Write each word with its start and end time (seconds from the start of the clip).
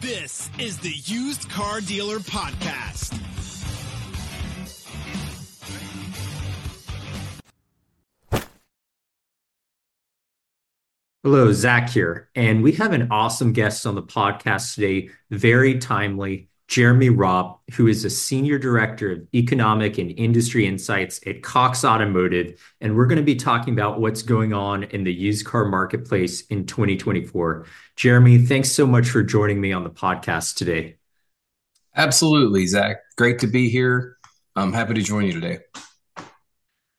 This 0.00 0.48
is 0.60 0.78
the 0.78 0.92
Used 1.06 1.50
Car 1.50 1.80
Dealer 1.80 2.20
Podcast. 2.20 3.18
Hello, 11.24 11.50
Zach 11.52 11.90
here, 11.90 12.28
and 12.36 12.62
we 12.62 12.70
have 12.72 12.92
an 12.92 13.08
awesome 13.10 13.52
guest 13.52 13.86
on 13.86 13.96
the 13.96 14.02
podcast 14.04 14.76
today, 14.76 15.10
very 15.32 15.80
timely, 15.80 16.48
Jeremy 16.68 17.08
Robb, 17.08 17.58
who 17.72 17.86
is 17.86 18.04
a 18.04 18.10
Senior 18.10 18.58
Director 18.58 19.12
of 19.12 19.26
Economic 19.34 19.96
and 19.96 20.10
Industry 20.18 20.66
Insights 20.66 21.18
at 21.26 21.42
Cox 21.42 21.82
Automotive, 21.82 22.60
and 22.82 22.94
we're 22.94 23.06
going 23.06 23.16
to 23.16 23.22
be 23.22 23.36
talking 23.36 23.72
about 23.72 24.00
what's 24.00 24.20
going 24.20 24.52
on 24.52 24.84
in 24.84 25.02
the 25.02 25.12
used 25.12 25.46
car 25.46 25.64
marketplace 25.64 26.42
in 26.48 26.66
2024. 26.66 27.64
Jeremy, 27.96 28.38
thanks 28.38 28.70
so 28.70 28.86
much 28.86 29.08
for 29.08 29.22
joining 29.22 29.62
me 29.62 29.72
on 29.72 29.82
the 29.82 29.90
podcast 29.90 30.56
today. 30.56 30.96
Absolutely, 31.96 32.66
Zach. 32.66 32.98
Great 33.16 33.38
to 33.38 33.46
be 33.46 33.70
here. 33.70 34.18
I'm 34.54 34.74
happy 34.74 34.92
to 34.92 35.02
join 35.02 35.24
you 35.24 35.32
today. 35.32 35.60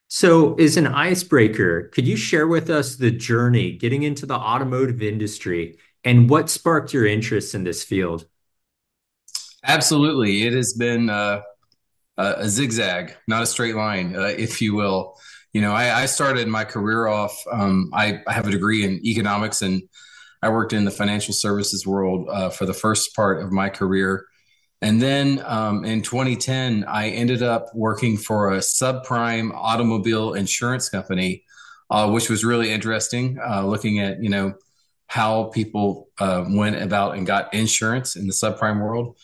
So, 0.08 0.56
as 0.56 0.78
an 0.78 0.88
icebreaker, 0.88 1.90
could 1.90 2.08
you 2.08 2.18
share 2.18 2.48
with 2.48 2.72
us 2.72 2.96
the 2.96 3.12
journey 3.12 3.74
getting 3.74 4.02
into 4.02 4.26
the 4.26 4.34
automotive 4.34 5.04
industry 5.04 5.78
and 6.04 6.28
what 6.28 6.50
sparked 6.50 6.92
your 6.92 7.06
interest 7.06 7.54
in 7.54 7.64
this 7.64 7.84
field? 7.84 8.26
Absolutely. 9.64 10.44
It 10.44 10.54
has 10.54 10.74
been 10.74 11.10
uh, 11.10 11.42
a 12.18 12.48
zigzag, 12.48 13.16
not 13.28 13.44
a 13.44 13.46
straight 13.46 13.76
line, 13.76 14.16
uh, 14.16 14.34
if 14.38 14.62
you 14.62 14.76
will. 14.76 15.18
You 15.54 15.62
know, 15.62 15.74
I, 15.74 16.02
I 16.02 16.06
started 16.06 16.48
my 16.48 16.64
career 16.64 17.08
off, 17.08 17.42
um, 17.52 17.90
I, 17.94 18.22
I, 18.28 18.34
have 18.34 18.48
a 18.48 18.52
degree 18.52 18.84
in 18.84 19.04
economics 19.06 19.62
and 19.62 19.82
I 20.44 20.50
worked 20.50 20.74
in 20.74 20.86
the 20.86 20.92
financial 20.92 21.34
services 21.34 21.88
world 21.88 22.28
uh, 22.30 22.50
for 22.50 22.66
the 22.66 22.74
first 22.74 23.16
part 23.16 23.42
of 23.42 23.52
my 23.52 23.70
career. 23.70 24.26
And 24.82 25.02
then 25.02 25.42
um, 25.46 25.84
in 25.84 26.02
2010, 26.02 26.86
I 26.86 27.10
ended 27.10 27.42
up 27.42 27.66
working 27.74 28.16
for 28.16 28.54
a 28.54 28.60
subprime 28.60 29.52
automobile 29.54 30.34
insurance 30.34 30.88
company, 30.88 31.44
uh, 31.90 32.10
which 32.10 32.30
was 32.30 32.46
really 32.46 32.72
interesting, 32.72 33.40
uh, 33.46 33.66
looking 33.66 34.00
at, 34.00 34.22
you 34.22 34.30
know, 34.30 34.54
how 35.08 35.46
people 35.46 36.10
uh, 36.20 36.46
went 36.48 36.82
about 36.82 37.18
and 37.18 37.26
got 37.26 37.54
insurance 37.54 38.16
in 38.16 38.28
the 38.28 38.34
subprime 38.34 38.80
world 38.82 39.18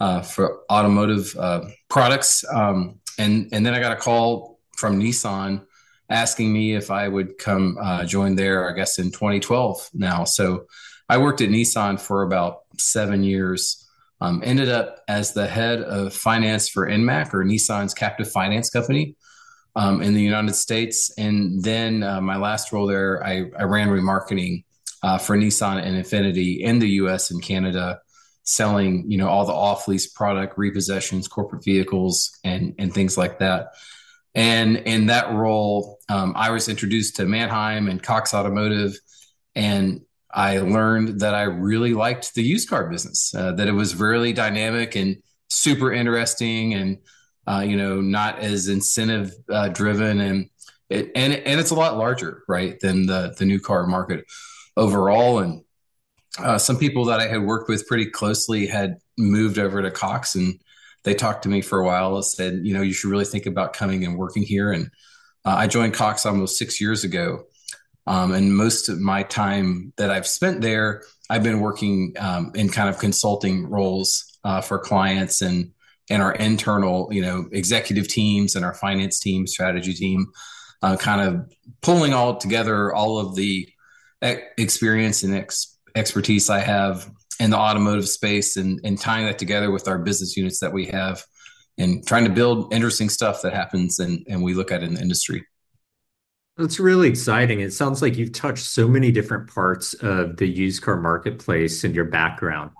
uh, 0.00 0.22
for 0.22 0.60
automotive 0.70 1.34
uh, 1.38 1.62
products. 1.88 2.44
Um, 2.52 3.00
and 3.18 3.48
and 3.52 3.64
then 3.64 3.74
I 3.74 3.80
got 3.80 3.92
a 3.92 4.00
call 4.00 4.58
from 4.76 5.00
Nissan 5.00 5.64
asking 6.10 6.52
me 6.52 6.74
if 6.74 6.90
I 6.90 7.08
would 7.08 7.38
come 7.38 7.78
uh, 7.80 8.04
join 8.04 8.34
there. 8.34 8.70
I 8.70 8.74
guess 8.74 8.98
in 8.98 9.10
2012 9.10 9.90
now. 9.94 10.24
So 10.24 10.66
I 11.08 11.18
worked 11.18 11.40
at 11.40 11.50
Nissan 11.50 12.00
for 12.00 12.22
about 12.22 12.60
seven 12.78 13.22
years. 13.22 13.78
Um, 14.20 14.40
ended 14.44 14.68
up 14.68 15.00
as 15.08 15.32
the 15.32 15.48
head 15.48 15.80
of 15.82 16.14
finance 16.14 16.68
for 16.68 16.86
NMAC 16.86 17.34
or 17.34 17.44
Nissan's 17.44 17.92
captive 17.92 18.30
finance 18.30 18.70
company. 18.70 19.16
Um, 19.74 20.02
in 20.02 20.12
the 20.12 20.20
United 20.20 20.54
States. 20.54 21.10
And 21.16 21.64
then 21.64 22.02
uh, 22.02 22.20
my 22.20 22.36
last 22.36 22.72
role 22.72 22.86
there, 22.86 23.24
I, 23.24 23.46
I 23.58 23.62
ran 23.62 23.88
remarketing 23.88 24.64
uh, 25.02 25.16
for 25.16 25.34
Nissan 25.34 25.82
and 25.82 25.96
Infiniti 25.96 26.60
in 26.60 26.78
the 26.78 26.88
US 26.90 27.30
and 27.30 27.42
Canada 27.42 28.00
selling, 28.44 29.10
you 29.10 29.18
know, 29.18 29.28
all 29.28 29.46
the 29.46 29.52
off 29.52 29.88
lease 29.88 30.06
product, 30.06 30.56
repossessions, 30.56 31.28
corporate 31.28 31.64
vehicles, 31.64 32.38
and 32.44 32.74
and 32.78 32.92
things 32.92 33.16
like 33.16 33.38
that. 33.38 33.72
And 34.34 34.78
in 34.78 35.06
that 35.06 35.32
role, 35.32 35.98
um, 36.08 36.32
I 36.36 36.50
was 36.50 36.68
introduced 36.68 37.16
to 37.16 37.26
Manheim 37.26 37.88
and 37.88 38.02
Cox 38.02 38.32
Automotive, 38.32 38.98
and 39.54 40.00
I 40.32 40.58
learned 40.58 41.20
that 41.20 41.34
I 41.34 41.42
really 41.42 41.92
liked 41.92 42.34
the 42.34 42.42
used 42.42 42.68
car 42.68 42.88
business. 42.88 43.34
Uh, 43.34 43.52
that 43.52 43.68
it 43.68 43.72
was 43.72 43.94
really 43.94 44.32
dynamic 44.32 44.96
and 44.96 45.22
super 45.48 45.92
interesting, 45.92 46.74
and 46.74 46.98
uh, 47.46 47.64
you 47.66 47.76
know, 47.76 48.00
not 48.00 48.38
as 48.38 48.68
incentive 48.68 49.32
uh, 49.50 49.68
driven, 49.68 50.20
and 50.20 50.48
it, 50.88 51.10
and 51.14 51.34
and 51.34 51.60
it's 51.60 51.70
a 51.70 51.76
lot 51.76 51.98
larger, 51.98 52.42
right, 52.48 52.80
than 52.80 53.06
the 53.06 53.34
the 53.38 53.44
new 53.44 53.60
car 53.60 53.86
market 53.86 54.24
overall, 54.76 55.40
and 55.40 55.62
uh, 56.38 56.58
some 56.58 56.78
people 56.78 57.04
that 57.06 57.20
I 57.20 57.28
had 57.28 57.42
worked 57.42 57.68
with 57.68 57.86
pretty 57.86 58.06
closely 58.06 58.66
had 58.66 58.96
moved 59.18 59.58
over 59.58 59.82
to 59.82 59.90
Cox 59.90 60.34
and 60.34 60.60
they 61.04 61.14
talked 61.14 61.42
to 61.42 61.48
me 61.48 61.60
for 61.60 61.80
a 61.80 61.84
while 61.84 62.14
and 62.14 62.24
said, 62.24 62.60
you 62.62 62.74
know, 62.74 62.82
you 62.82 62.92
should 62.92 63.10
really 63.10 63.24
think 63.24 63.46
about 63.46 63.72
coming 63.72 64.04
and 64.04 64.16
working 64.16 64.42
here. 64.42 64.72
And 64.72 64.86
uh, 65.44 65.56
I 65.56 65.66
joined 65.66 65.94
Cox 65.94 66.24
almost 66.24 66.56
six 66.56 66.80
years 66.80 67.04
ago. 67.04 67.44
Um, 68.06 68.32
and 68.32 68.56
most 68.56 68.88
of 68.88 69.00
my 69.00 69.22
time 69.22 69.92
that 69.96 70.10
I've 70.10 70.26
spent 70.26 70.60
there, 70.60 71.02
I've 71.30 71.42
been 71.42 71.60
working 71.60 72.14
um, 72.18 72.52
in 72.54 72.68
kind 72.68 72.88
of 72.88 72.98
consulting 72.98 73.68
roles 73.68 74.38
uh, 74.44 74.60
for 74.60 74.78
clients 74.78 75.40
and 75.40 75.72
and 76.10 76.20
our 76.20 76.34
internal, 76.34 77.08
you 77.12 77.22
know, 77.22 77.48
executive 77.52 78.08
teams 78.08 78.56
and 78.56 78.64
our 78.64 78.74
finance 78.74 79.20
team, 79.20 79.46
strategy 79.46 79.94
team, 79.94 80.26
uh, 80.82 80.96
kind 80.96 81.20
of 81.20 81.50
pulling 81.80 82.12
all 82.12 82.36
together 82.36 82.92
all 82.92 83.18
of 83.18 83.36
the 83.36 83.68
experience 84.20 85.22
and 85.22 85.34
ex- 85.34 85.71
expertise 85.94 86.50
I 86.50 86.60
have 86.60 87.10
in 87.40 87.50
the 87.50 87.56
automotive 87.56 88.08
space 88.08 88.56
and, 88.56 88.80
and 88.84 88.98
tying 88.98 89.26
that 89.26 89.38
together 89.38 89.70
with 89.70 89.88
our 89.88 89.98
business 89.98 90.36
units 90.36 90.60
that 90.60 90.72
we 90.72 90.86
have 90.86 91.22
and 91.78 92.06
trying 92.06 92.24
to 92.24 92.30
build 92.30 92.72
interesting 92.72 93.08
stuff 93.08 93.42
that 93.42 93.52
happens 93.52 93.98
and, 93.98 94.24
and 94.28 94.42
we 94.42 94.54
look 94.54 94.70
at 94.70 94.82
in 94.82 94.94
the 94.94 95.00
industry. 95.00 95.44
That's 96.56 96.78
really 96.78 97.08
exciting. 97.08 97.60
It 97.60 97.72
sounds 97.72 98.02
like 98.02 98.16
you've 98.16 98.32
touched 98.32 98.64
so 98.64 98.86
many 98.86 99.10
different 99.10 99.48
parts 99.48 99.94
of 99.94 100.36
the 100.36 100.46
used 100.46 100.82
car 100.82 101.00
marketplace 101.00 101.82
in 101.82 101.94
your 101.94 102.04
background. 102.04 102.72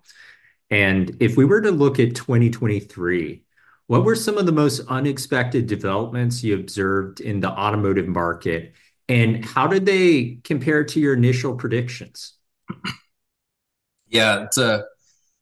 And 0.71 1.17
if 1.21 1.37
we 1.37 1.45
were 1.45 1.63
to 1.63 1.71
look 1.71 1.99
at 1.99 2.15
2023, 2.15 3.43
what 3.87 4.05
were 4.05 4.15
some 4.15 4.39
of 4.39 4.47
the 4.47 4.53
most 4.53 4.81
unexpected 4.89 5.67
developments 5.67 6.45
you 6.45 6.55
observed 6.55 7.21
in 7.21 7.41
the 7.41 7.51
automotive 7.51 8.09
market? 8.09 8.75
And 9.09 9.45
how 9.45 9.67
did 9.67 9.87
they 9.87 10.39
compare 10.45 10.85
to 10.85 11.01
your 11.01 11.15
initial 11.15 11.57
predictions? 11.57 12.35
Yeah, 14.09 14.45
it's 14.45 14.59
a 14.59 14.85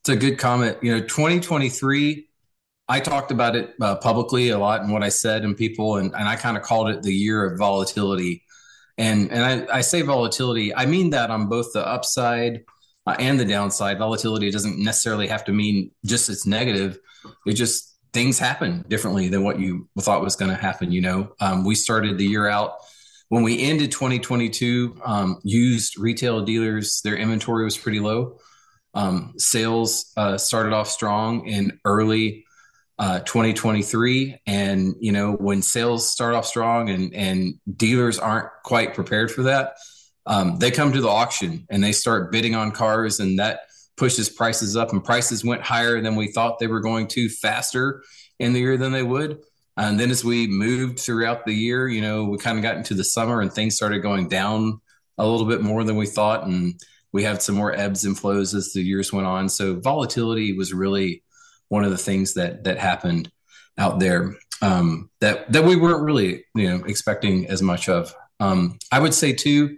it's 0.02 0.08
a 0.08 0.16
good 0.16 0.38
comment. 0.38 0.78
You 0.82 0.92
know, 0.92 1.00
2023. 1.00 2.26
I 2.88 2.98
talked 2.98 3.30
about 3.30 3.54
it 3.54 3.74
uh, 3.80 3.96
publicly 3.96 4.48
a 4.48 4.58
lot 4.58 4.80
and 4.80 4.92
what 4.92 5.04
I 5.04 5.10
said 5.10 5.44
and 5.44 5.56
people 5.56 5.98
and, 5.98 6.12
and 6.12 6.28
I 6.28 6.34
kind 6.34 6.56
of 6.56 6.64
called 6.64 6.90
it 6.90 7.02
the 7.02 7.14
year 7.14 7.44
of 7.44 7.56
volatility. 7.56 8.42
And 8.98 9.30
and 9.30 9.70
I, 9.70 9.78
I 9.78 9.80
say 9.80 10.02
volatility, 10.02 10.74
I 10.74 10.86
mean 10.86 11.10
that 11.10 11.30
on 11.30 11.48
both 11.48 11.72
the 11.72 11.86
upside 11.86 12.64
uh, 13.06 13.16
and 13.18 13.40
the 13.40 13.44
downside. 13.44 13.98
Volatility 13.98 14.50
doesn't 14.50 14.78
necessarily 14.78 15.26
have 15.26 15.44
to 15.44 15.52
mean 15.52 15.90
just 16.04 16.28
it's 16.28 16.46
negative. 16.46 16.98
It 17.46 17.54
just 17.54 17.96
things 18.12 18.38
happen 18.38 18.84
differently 18.88 19.28
than 19.28 19.42
what 19.42 19.58
you 19.58 19.88
thought 20.00 20.22
was 20.22 20.36
going 20.36 20.50
to 20.50 20.56
happen. 20.56 20.92
You 20.92 21.00
know, 21.00 21.32
um, 21.40 21.64
we 21.64 21.74
started 21.74 22.18
the 22.18 22.26
year 22.26 22.48
out 22.48 22.74
when 23.30 23.44
we 23.44 23.62
ended 23.62 23.90
2022. 23.92 25.00
Um, 25.02 25.40
used 25.42 25.98
retail 25.98 26.42
dealers, 26.42 27.00
their 27.02 27.16
inventory 27.16 27.64
was 27.64 27.78
pretty 27.78 28.00
low. 28.00 28.38
Um, 28.92 29.34
sales 29.38 30.12
uh, 30.16 30.36
started 30.36 30.72
off 30.72 30.88
strong 30.88 31.46
in 31.46 31.78
early 31.84 32.44
uh, 32.98 33.20
2023, 33.20 34.42
and 34.46 34.94
you 35.00 35.12
know 35.12 35.32
when 35.32 35.62
sales 35.62 36.10
start 36.10 36.34
off 36.34 36.44
strong 36.44 36.90
and 36.90 37.14
and 37.14 37.54
dealers 37.76 38.18
aren't 38.18 38.48
quite 38.64 38.94
prepared 38.94 39.30
for 39.30 39.44
that, 39.44 39.76
um, 40.26 40.58
they 40.58 40.70
come 40.70 40.92
to 40.92 41.00
the 41.00 41.08
auction 41.08 41.66
and 41.70 41.82
they 41.82 41.92
start 41.92 42.32
bidding 42.32 42.56
on 42.56 42.72
cars, 42.72 43.20
and 43.20 43.38
that 43.38 43.60
pushes 43.96 44.28
prices 44.28 44.76
up. 44.76 44.92
And 44.92 45.04
prices 45.04 45.44
went 45.44 45.62
higher 45.62 46.00
than 46.02 46.16
we 46.16 46.32
thought 46.32 46.58
they 46.58 46.66
were 46.66 46.80
going 46.80 47.06
to 47.08 47.28
faster 47.28 48.02
in 48.40 48.52
the 48.54 48.60
year 48.60 48.76
than 48.76 48.92
they 48.92 49.04
would. 49.04 49.38
And 49.76 49.98
then 49.98 50.10
as 50.10 50.24
we 50.24 50.46
moved 50.46 51.00
throughout 51.00 51.46
the 51.46 51.54
year, 51.54 51.88
you 51.88 52.00
know, 52.00 52.24
we 52.24 52.38
kind 52.38 52.58
of 52.58 52.62
got 52.62 52.76
into 52.76 52.94
the 52.94 53.04
summer 53.04 53.40
and 53.40 53.52
things 53.52 53.76
started 53.76 54.02
going 54.02 54.28
down 54.28 54.80
a 55.16 55.26
little 55.26 55.46
bit 55.46 55.62
more 55.62 55.84
than 55.84 55.96
we 55.96 56.06
thought, 56.06 56.46
and 56.46 56.74
we 57.12 57.22
had 57.22 57.42
some 57.42 57.54
more 57.54 57.74
ebbs 57.74 58.04
and 58.04 58.18
flows 58.18 58.54
as 58.54 58.72
the 58.72 58.82
years 58.82 59.12
went 59.12 59.26
on. 59.26 59.48
So 59.48 59.78
volatility 59.80 60.52
was 60.52 60.72
really 60.72 61.22
one 61.68 61.84
of 61.84 61.90
the 61.90 61.98
things 61.98 62.34
that 62.34 62.64
that 62.64 62.78
happened 62.78 63.30
out 63.78 64.00
there 64.00 64.34
um, 64.62 65.10
that 65.20 65.50
that 65.52 65.64
we 65.64 65.76
weren't 65.76 66.02
really 66.02 66.44
you 66.54 66.68
know 66.68 66.84
expecting 66.84 67.48
as 67.48 67.62
much 67.62 67.88
of. 67.88 68.14
Um, 68.40 68.78
I 68.90 69.00
would 69.00 69.14
say 69.14 69.32
too, 69.32 69.76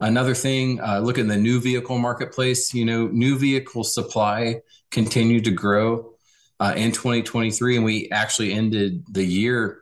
another 0.00 0.34
thing, 0.34 0.80
uh, 0.80 1.00
look 1.00 1.18
at 1.18 1.26
the 1.26 1.36
new 1.36 1.60
vehicle 1.60 1.98
marketplace. 1.98 2.74
You 2.74 2.84
know, 2.84 3.06
new 3.08 3.38
vehicle 3.38 3.84
supply 3.84 4.60
continued 4.90 5.44
to 5.44 5.50
grow 5.50 6.13
uh, 6.60 6.74
in 6.76 6.92
2023, 6.92 7.76
and 7.76 7.84
we 7.84 8.08
actually 8.10 8.52
ended 8.52 9.04
the 9.10 9.24
year 9.24 9.80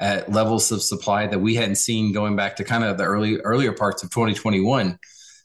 at 0.00 0.30
levels 0.30 0.72
of 0.72 0.82
supply 0.82 1.26
that 1.26 1.38
we 1.38 1.54
hadn't 1.54 1.76
seen 1.76 2.12
going 2.12 2.36
back 2.36 2.56
to 2.56 2.64
kind 2.64 2.84
of 2.84 2.98
the 2.98 3.04
early 3.04 3.38
earlier 3.38 3.72
parts 3.72 4.02
of 4.02 4.10
2021. 4.10 4.98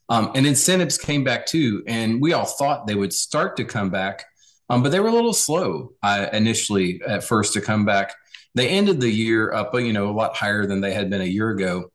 Um, 0.10 0.32
and 0.34 0.48
incentives 0.48 0.98
came 0.98 1.24
back 1.24 1.46
too, 1.46 1.84
and 1.88 2.20
we 2.22 2.34
all 2.34 2.46
thought 2.46 2.88
they 2.88 2.96
would 2.96 3.14
start 3.14 3.58
to 3.58 3.66
come 3.66 3.90
back, 3.90 4.26
um, 4.70 4.82
but 4.82 4.92
they 4.92 5.00
were 5.00 5.10
a 5.10 5.14
little 5.14 5.34
slow 5.34 5.94
uh, 6.02 6.28
initially 6.34 7.02
at 7.08 7.24
first 7.24 7.54
to 7.54 7.62
come 7.62 7.86
back. 7.86 8.14
They 8.56 8.70
ended 8.70 9.00
the 9.00 9.10
year 9.10 9.54
up, 9.54 9.74
you 9.76 9.94
know, 9.94 10.10
a 10.10 10.12
lot 10.12 10.36
higher 10.36 10.66
than 10.66 10.82
they 10.82 10.94
had 10.94 11.12
been 11.12 11.22
a 11.22 11.26
year 11.26 11.52
ago. 11.52 11.92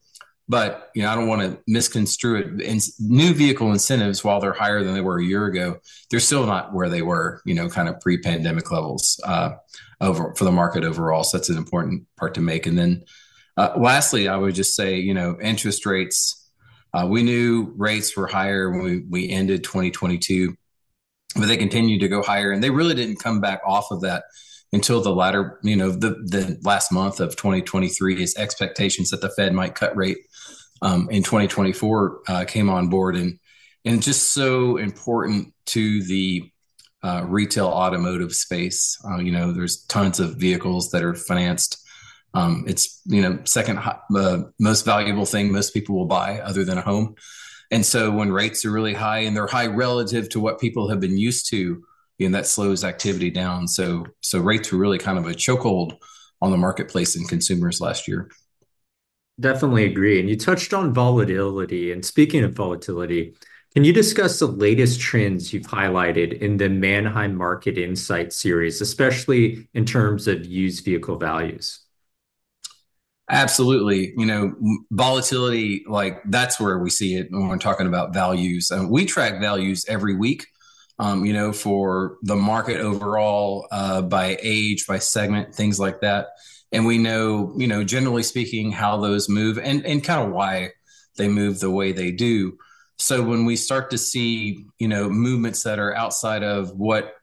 But 0.49 0.91
you 0.95 1.03
know, 1.03 1.11
I 1.11 1.15
don't 1.15 1.29
want 1.29 1.43
to 1.43 1.59
misconstrue 1.67 2.37
it. 2.37 2.67
And 2.67 2.81
new 3.01 3.33
vehicle 3.33 3.73
incentives, 3.73 4.23
while 4.23 4.41
they're 4.41 4.53
higher 4.53 4.83
than 4.83 4.95
they 4.95 5.01
were 5.01 5.19
a 5.19 5.25
year 5.25 5.47
ago, 5.47 5.79
they're 6.11 6.21
still 6.21 6.47
not 6.47 6.75
where 6.75 6.89
they 6.89 7.03
were, 7.03 7.41
you 7.45 7.55
know, 7.55 7.69
kind 7.69 7.89
of 7.89 8.01
pre-pandemic 8.01 8.71
levels 8.71 9.21
uh, 9.25 9.53
over 10.01 10.35
for 10.35 10.45
the 10.45 10.53
market 10.53 10.85
overall. 10.85 11.25
So 11.25 11.39
that's 11.39 11.49
an 11.49 11.57
important 11.57 12.05
part 12.17 12.35
to 12.35 12.41
make. 12.41 12.67
And 12.67 12.79
then, 12.79 13.05
uh, 13.57 13.73
lastly, 13.77 14.29
I 14.29 14.37
would 14.37 14.55
just 14.55 14.75
say, 14.77 14.99
you 14.99 15.15
know, 15.15 15.39
interest 15.41 15.87
rates. 15.87 16.41
Uh, 16.93 17.07
we 17.09 17.23
knew 17.23 17.73
rates 17.77 18.17
were 18.17 18.27
higher 18.27 18.71
when 18.71 18.83
we, 18.83 18.99
we 19.09 19.29
ended 19.29 19.65
2022, 19.65 20.57
but 21.35 21.47
they 21.47 21.57
continued 21.57 22.01
to 22.01 22.09
go 22.09 22.23
higher, 22.23 22.53
and 22.53 22.63
they 22.63 22.71
really 22.71 22.95
didn't 22.95 23.17
come 23.17 23.41
back 23.41 23.61
off 23.67 23.91
of 23.91 24.03
that 24.03 24.25
until 24.75 25.01
the 25.01 25.15
latter, 25.15 25.59
you 25.63 25.77
know, 25.77 25.91
the 25.91 26.11
the 26.11 26.59
last 26.63 26.93
month 26.93 27.21
of 27.21 27.37
2023. 27.37 28.21
Is 28.23 28.37
expectations 28.37 29.11
that 29.11 29.21
the 29.21 29.31
Fed 29.31 29.55
might 29.55 29.75
cut 29.75 29.97
rate 29.97 30.19
um, 30.83 31.09
in 31.11 31.23
2024 31.23 32.21
uh, 32.29 32.45
came 32.47 32.69
on 32.69 32.89
board, 32.89 33.17
and 33.17 33.39
and 33.85 34.03
just 34.03 34.33
so 34.35 34.77
important 34.77 35.55
to 35.67 36.03
the 36.03 36.51
uh, 37.03 37.25
retail 37.27 37.69
automotive 37.69 38.35
space. 38.35 38.99
Uh, 39.09 39.19
you 39.19 39.31
know, 39.31 39.53
there's 39.53 39.85
tons 39.85 40.21
of 40.21 40.37
vehicles 40.37 40.91
that 40.91 41.03
are 41.03 41.15
financed. 41.15 41.81
Um, 42.35 42.65
it's 42.67 43.01
you 43.07 43.23
know 43.23 43.39
second 43.45 43.79
uh, 43.79 44.43
most 44.59 44.85
valuable 44.85 45.25
thing 45.25 45.53
most 45.53 45.73
people 45.73 45.95
will 45.95 46.07
buy 46.07 46.41
other 46.41 46.65
than 46.65 46.79
a 46.79 46.83
home. 46.83 47.15
And 47.71 47.87
so 47.87 48.11
when 48.11 48.31
rates 48.31 48.65
are 48.65 48.71
really 48.71 48.95
high 48.95 49.21
and 49.21 49.37
they're 49.37 49.47
high 49.47 49.67
relative 49.67 50.29
to 50.31 50.41
what 50.41 50.61
people 50.61 50.91
have 50.91 51.01
been 51.01 51.17
used 51.17 51.49
to, 51.51 51.83
you 52.19 52.29
know, 52.29 52.39
that 52.39 52.47
slows 52.47 52.85
activity 52.85 53.31
down. 53.31 53.69
So 53.69 54.07
so 54.21 54.41
rates 54.41 54.73
were 54.73 54.79
really 54.79 54.99
kind 54.99 55.19
of 55.19 55.27
a 55.27 55.35
chokehold 55.35 55.99
on 56.41 56.51
the 56.51 56.57
marketplace 56.57 57.17
and 57.17 57.29
consumers 57.29 57.81
last 57.81 58.07
year. 58.07 58.31
Definitely 59.41 59.85
agree. 59.85 60.21
And 60.21 60.29
you 60.29 60.37
touched 60.37 60.73
on 60.73 60.95
volatility. 60.95 61.91
And 61.91 62.05
speaking 62.05 62.45
of 62.45 62.55
volatility, 62.55 63.35
can 63.75 63.83
you 63.83 63.93
discuss 63.93 64.39
the 64.39 64.47
latest 64.47 65.01
trends 65.01 65.53
you've 65.53 65.67
highlighted 65.67 66.39
in 66.39 66.59
the 66.59 66.69
Manheim 66.69 67.35
Market 67.35 67.77
Insight 67.77 68.33
series, 68.33 68.81
especially 68.81 69.69
in 69.75 69.85
terms 69.85 70.29
of 70.29 70.47
used 70.47 70.85
vehicle 70.85 71.19
values? 71.19 71.81
Absolutely. 73.29 74.13
You 74.17 74.27
know, 74.27 74.55
volatility, 74.93 75.83
like 75.89 76.23
that's 76.27 76.61
where 76.61 76.79
we 76.79 76.91
see 76.91 77.17
it 77.17 77.29
when 77.31 77.49
we're 77.49 77.59
talking 77.59 77.87
about 77.87 78.15
values. 78.15 78.71
Uh, 78.71 78.87
we 78.89 79.07
track 79.07 79.41
values 79.41 79.85
every 79.89 80.15
week, 80.15 80.47
um, 80.99 81.25
you 81.25 81.33
know, 81.33 81.53
for 81.53 82.19
the 82.23 82.37
market 82.37 82.81
overall, 82.81 83.67
uh, 83.71 84.03
by 84.03 84.39
age, 84.43 84.87
by 84.87 84.99
segment, 84.99 85.55
things 85.55 85.81
like 85.81 86.01
that. 86.01 86.29
And 86.73 86.87
we 86.87 86.99
know, 86.99 87.55
you 87.57 87.67
know, 87.67 87.85
generally 87.85 88.23
speaking, 88.23 88.73
how 88.73 88.99
those 88.99 89.29
move 89.29 89.59
and, 89.59 89.85
and 89.85 90.03
kind 90.03 90.27
of 90.27 90.33
why 90.33 90.71
they 91.17 91.29
move 91.29 91.61
the 91.61 91.71
way 91.71 91.93
they 91.93 92.11
do. 92.11 92.59
So 92.99 93.23
when 93.23 93.45
we 93.45 93.57
start 93.57 93.91
to 93.91 93.99
see, 93.99 94.67
you 94.79 94.89
know, 94.89 95.09
movements 95.09 95.63
that 95.65 95.79
are 95.79 95.95
outside 95.95 96.43
of 96.43 96.71
what 96.77 97.15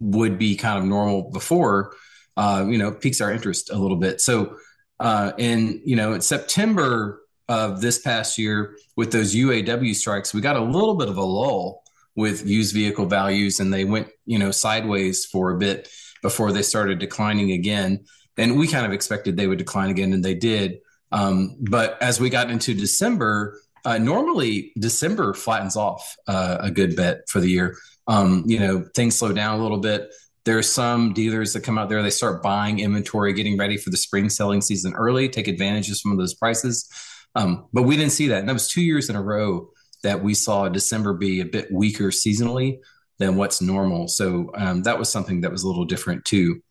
would 0.00 0.38
be 0.38 0.56
kind 0.56 0.78
of 0.78 0.84
normal 0.84 1.30
before, 1.30 1.94
uh, 2.36 2.66
you 2.68 2.78
know, 2.78 2.92
piques 2.92 3.20
our 3.20 3.32
interest 3.32 3.70
a 3.70 3.76
little 3.76 3.96
bit. 3.96 4.20
So, 4.20 4.56
uh, 5.00 5.32
and 5.38 5.80
you 5.84 5.96
know, 5.96 6.12
in 6.12 6.20
September 6.20 7.22
of 7.48 7.80
this 7.80 7.98
past 7.98 8.38
year, 8.38 8.76
with 8.96 9.12
those 9.12 9.34
UAW 9.34 9.94
strikes, 9.94 10.34
we 10.34 10.40
got 10.40 10.56
a 10.56 10.62
little 10.62 10.94
bit 10.94 11.08
of 11.08 11.16
a 11.16 11.24
lull 11.24 11.83
with 12.16 12.46
used 12.46 12.74
vehicle 12.74 13.06
values, 13.06 13.60
and 13.60 13.72
they 13.72 13.84
went 13.84 14.08
you 14.26 14.38
know 14.38 14.50
sideways 14.50 15.24
for 15.24 15.50
a 15.50 15.58
bit 15.58 15.88
before 16.22 16.52
they 16.52 16.62
started 16.62 16.98
declining 16.98 17.52
again. 17.52 18.04
And 18.36 18.58
we 18.58 18.66
kind 18.66 18.86
of 18.86 18.92
expected 18.92 19.36
they 19.36 19.46
would 19.46 19.58
decline 19.58 19.90
again, 19.90 20.12
and 20.12 20.24
they 20.24 20.34
did. 20.34 20.78
Um, 21.12 21.56
but 21.60 22.00
as 22.02 22.18
we 22.18 22.30
got 22.30 22.50
into 22.50 22.74
December, 22.74 23.60
uh, 23.84 23.98
normally 23.98 24.72
December 24.78 25.34
flattens 25.34 25.76
off 25.76 26.16
uh, 26.26 26.56
a 26.60 26.70
good 26.70 26.96
bit 26.96 27.20
for 27.28 27.40
the 27.40 27.48
year. 27.48 27.76
Um, 28.08 28.44
you 28.46 28.58
know, 28.58 28.84
things 28.94 29.16
slow 29.16 29.32
down 29.32 29.58
a 29.58 29.62
little 29.62 29.78
bit. 29.78 30.12
There 30.44 30.58
are 30.58 30.62
some 30.62 31.12
dealers 31.12 31.52
that 31.52 31.60
come 31.60 31.78
out 31.78 31.88
there, 31.88 32.02
they 32.02 32.10
start 32.10 32.42
buying 32.42 32.80
inventory, 32.80 33.32
getting 33.32 33.56
ready 33.56 33.76
for 33.78 33.90
the 33.90 33.96
spring 33.96 34.28
selling 34.28 34.60
season 34.60 34.92
early, 34.94 35.28
take 35.28 35.48
advantage 35.48 35.88
of 35.90 35.96
some 35.96 36.12
of 36.12 36.18
those 36.18 36.34
prices. 36.34 36.88
Um, 37.34 37.66
but 37.72 37.82
we 37.82 37.96
didn't 37.96 38.12
see 38.12 38.28
that. 38.28 38.40
And 38.40 38.48
that 38.48 38.52
was 38.52 38.68
two 38.68 38.82
years 38.82 39.08
in 39.08 39.16
a 39.16 39.22
row 39.22 39.70
that 40.04 40.22
we 40.22 40.32
saw 40.32 40.68
December 40.68 41.12
be 41.12 41.40
a 41.40 41.44
bit 41.44 41.70
weaker 41.72 42.08
seasonally 42.08 42.78
than 43.18 43.36
what's 43.36 43.60
normal. 43.60 44.08
So 44.08 44.50
um, 44.54 44.82
that 44.84 44.98
was 44.98 45.10
something 45.10 45.40
that 45.42 45.50
was 45.50 45.64
a 45.64 45.68
little 45.68 45.84
different 45.84 46.24
too. 46.24 46.62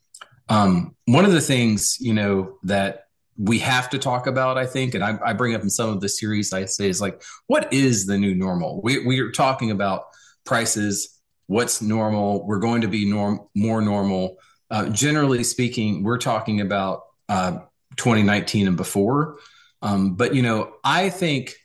Um, 0.50 0.96
one 1.06 1.26
of 1.26 1.32
the 1.32 1.42
things, 1.42 1.98
you 2.00 2.14
know, 2.14 2.58
that 2.64 3.06
we 3.38 3.60
have 3.60 3.90
to 3.92 4.00
talk 4.00 4.28
about, 4.28 4.58
I 4.58 4.66
think, 4.66 4.94
and 4.94 5.04
I, 5.04 5.18
I, 5.26 5.34
bring 5.34 5.56
up 5.56 5.62
in 5.62 5.70
some 5.70 5.90
of 5.90 6.02
the 6.02 6.10
series 6.10 6.54
I 6.54 6.66
say 6.66 6.88
is 6.88 7.02
like, 7.02 7.24
what 7.48 7.72
is 7.74 8.06
the 8.06 8.18
new 8.18 8.36
normal? 8.36 8.82
We, 8.84 9.04
we 9.06 9.20
are 9.20 9.32
talking 9.32 9.72
about 9.72 10.04
prices 10.46 11.20
what's 11.48 11.82
normal. 11.82 12.46
We're 12.46 12.60
going 12.60 12.82
to 12.82 12.88
be 12.88 13.06
norm 13.06 13.48
more 13.56 13.82
normal. 13.82 14.38
Uh, 14.70 14.90
generally 14.90 15.44
speaking, 15.44 16.04
we're 16.04 16.18
talking 16.18 16.62
about 16.62 17.02
uh, 17.30 17.60
2019 17.96 18.68
and 18.68 18.78
before. 18.78 19.40
Um, 19.82 20.16
but 20.16 20.36
you 20.36 20.42
know, 20.42 20.74
I 20.84 21.10
think 21.10 21.56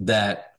that 0.00 0.53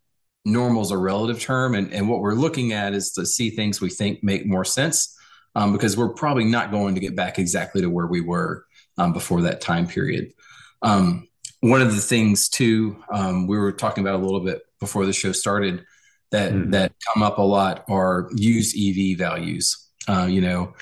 normal 0.45 0.83
is 0.83 0.92
a 0.92 0.97
relative 0.97 1.42
term, 1.42 1.75
and, 1.75 1.92
and 1.94 2.07
what 2.07 2.21
we're 2.21 2.33
looking 2.33 2.71
at 2.71 2.94
is 2.94 3.12
to 3.13 3.25
see 3.25 3.50
things 3.50 3.81
we 3.81 3.89
think 3.89 4.24
make 4.24 4.45
more 4.45 4.63
sense, 4.63 5.18
um, 5.56 5.74
because 5.74 5.97
we're 5.97 6.13
probably 6.13 6.45
not 6.45 6.71
going 6.71 6.95
to 6.95 7.01
get 7.01 7.15
back 7.15 7.39
exactly 7.39 7.81
to 7.81 7.89
where 7.89 8.07
we 8.07 8.21
were 8.21 8.65
um, 8.97 9.13
before 9.13 9.42
that 9.42 9.62
time 9.62 9.88
period. 9.88 10.31
Um, 10.81 11.27
one 11.62 11.81
of 11.81 11.95
the 11.95 12.01
things 12.01 12.47
too, 12.47 13.03
um, 13.12 13.47
we 13.47 13.57
were 13.57 13.71
talking 13.71 14.03
about 14.03 14.19
a 14.19 14.24
little 14.24 14.42
bit 14.42 14.62
before 14.80 15.06
the 15.06 15.13
show 15.13 15.31
started 15.31 15.83
that 16.31 16.51
mm. 16.51 16.71
that 16.71 16.94
come 17.13 17.24
up 17.24 17.38
a 17.38 17.42
lot 17.42 17.86
are 17.88 18.30
used 18.36 18.75
EV 18.77 19.18
values. 19.18 19.89
Uh, 20.07 20.27
you 20.30 20.42
know, 20.42 20.74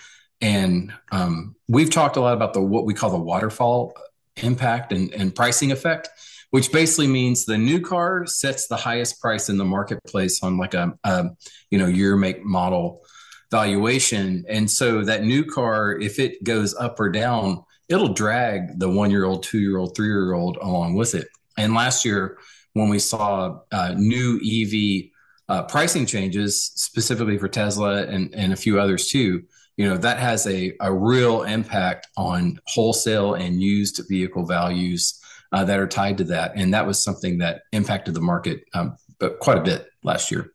and 0.41 0.91
um, 1.11 1.55
we've 1.69 1.89
talked 1.89 2.17
a 2.17 2.21
lot 2.21 2.33
about 2.33 2.53
the 2.53 2.61
what 2.61 2.85
we 2.85 2.93
call 2.93 3.09
the 3.09 3.17
waterfall 3.17 3.93
impact 4.37 4.91
and, 4.91 5.13
and 5.13 5.33
pricing 5.33 5.71
effect, 5.71 6.09
which 6.53 6.71
basically 6.71 7.07
means 7.07 7.45
the 7.45 7.57
new 7.57 7.81
car 7.81 8.27
sets 8.27 8.67
the 8.67 8.75
highest 8.75 9.19
price 9.19 9.49
in 9.49 9.57
the 9.57 9.65
marketplace 9.65 10.43
on 10.43 10.55
like 10.55 10.75
a, 10.75 10.93
a 11.03 11.25
you 11.71 11.79
know 11.79 11.87
year 11.87 12.15
make 12.15 12.45
model 12.45 13.01
valuation, 13.49 14.45
and 14.47 14.69
so 14.69 15.03
that 15.03 15.23
new 15.23 15.43
car, 15.43 15.93
if 15.93 16.19
it 16.19 16.43
goes 16.43 16.75
up 16.75 16.99
or 16.99 17.09
down, 17.09 17.63
it'll 17.89 18.13
drag 18.13 18.77
the 18.77 18.87
one 18.87 19.09
year 19.09 19.25
old, 19.25 19.41
two 19.41 19.61
year 19.61 19.79
old, 19.79 19.95
three 19.95 20.09
year 20.09 20.33
old 20.33 20.57
along 20.57 20.93
with 20.93 21.15
it. 21.15 21.27
And 21.57 21.73
last 21.73 22.05
year, 22.05 22.37
when 22.73 22.87
we 22.87 22.99
saw 22.99 23.61
uh, 23.71 23.95
new 23.97 24.39
EV 24.39 25.09
uh, 25.49 25.63
pricing 25.63 26.05
changes 26.05 26.71
specifically 26.75 27.39
for 27.39 27.47
Tesla 27.47 28.03
and, 28.03 28.31
and 28.35 28.53
a 28.53 28.55
few 28.55 28.79
others 28.79 29.07
too, 29.07 29.41
you 29.75 29.89
know, 29.89 29.97
that 29.97 30.19
has 30.19 30.45
a, 30.45 30.73
a 30.81 30.93
real 30.93 31.41
impact 31.41 32.09
on 32.15 32.59
wholesale 32.67 33.33
and 33.33 33.59
used 33.59 33.99
vehicle 34.07 34.45
values 34.45 35.19
uh, 35.53 35.63
that 35.63 35.79
are 35.79 35.87
tied 35.87 36.17
to 36.17 36.23
that. 36.25 36.53
And 36.55 36.73
that 36.73 36.85
was 36.85 37.03
something 37.03 37.37
that 37.37 37.61
impacted 37.71 38.15
the 38.15 38.21
market 38.21 38.65
um, 38.73 38.97
but 39.19 39.39
quite 39.39 39.57
a 39.57 39.61
bit 39.61 39.87
last 40.03 40.31
year. 40.31 40.51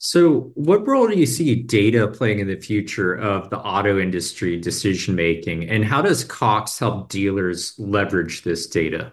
So, 0.00 0.52
what 0.54 0.86
role 0.86 1.08
do 1.08 1.18
you 1.18 1.26
see 1.26 1.56
data 1.56 2.06
playing 2.06 2.38
in 2.38 2.46
the 2.46 2.56
future 2.56 3.14
of 3.14 3.50
the 3.50 3.58
auto 3.58 3.98
industry 3.98 4.56
decision 4.56 5.16
making, 5.16 5.68
and 5.68 5.84
how 5.84 6.02
does 6.02 6.22
Cox 6.22 6.78
help 6.78 7.08
dealers 7.08 7.74
leverage 7.78 8.42
this 8.42 8.68
data? 8.68 9.12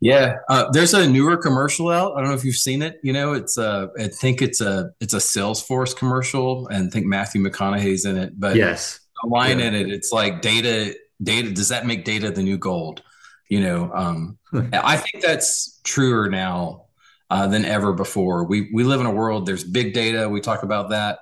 Yeah, 0.00 0.36
uh, 0.48 0.70
there's 0.70 0.94
a 0.94 1.08
newer 1.10 1.36
commercial 1.36 1.88
out. 1.88 2.12
I 2.12 2.20
don't 2.20 2.28
know 2.28 2.36
if 2.36 2.44
you've 2.44 2.54
seen 2.54 2.80
it. 2.80 3.00
You 3.02 3.12
know, 3.12 3.32
it's 3.32 3.58
a, 3.58 3.90
I 3.98 4.06
think 4.06 4.40
it's 4.40 4.60
a, 4.60 4.92
it's 5.00 5.14
a 5.14 5.18
Salesforce 5.18 5.96
commercial, 5.96 6.68
and 6.68 6.86
I 6.86 6.90
think 6.90 7.06
Matthew 7.06 7.42
McConaughey's 7.42 8.04
in 8.04 8.16
it. 8.16 8.38
But 8.38 8.54
yes, 8.54 9.00
a 9.24 9.26
line 9.26 9.58
yeah. 9.58 9.66
in 9.66 9.74
it, 9.74 9.90
it's 9.90 10.12
like 10.12 10.42
data, 10.42 10.94
data. 11.22 11.50
Does 11.50 11.68
that 11.68 11.86
make 11.86 12.04
data 12.04 12.30
the 12.30 12.42
new 12.42 12.58
gold? 12.58 13.02
You 13.48 13.60
know, 13.60 13.90
um, 13.94 14.38
I 14.72 14.96
think 14.96 15.22
that's 15.22 15.80
truer 15.84 16.28
now 16.28 16.86
uh, 17.30 17.46
than 17.46 17.64
ever 17.64 17.92
before. 17.92 18.44
We 18.44 18.70
we 18.72 18.84
live 18.84 19.00
in 19.00 19.06
a 19.06 19.12
world. 19.12 19.46
There's 19.46 19.64
big 19.64 19.94
data. 19.94 20.28
We 20.28 20.40
talk 20.40 20.62
about 20.62 20.90
that. 20.90 21.20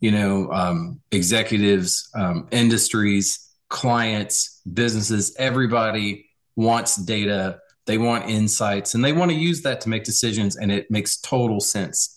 You 0.00 0.12
know, 0.12 0.50
um, 0.50 1.00
executives, 1.12 2.08
um, 2.14 2.48
industries, 2.50 3.50
clients, 3.68 4.62
businesses, 4.72 5.34
everybody 5.38 6.26
wants 6.56 6.96
data 6.96 7.60
they 7.86 7.98
want 7.98 8.28
insights 8.28 8.94
and 8.94 9.04
they 9.04 9.12
want 9.12 9.30
to 9.30 9.36
use 9.36 9.62
that 9.62 9.80
to 9.80 9.88
make 9.88 10.04
decisions 10.04 10.56
and 10.56 10.70
it 10.70 10.90
makes 10.90 11.16
total 11.18 11.58
sense 11.58 12.16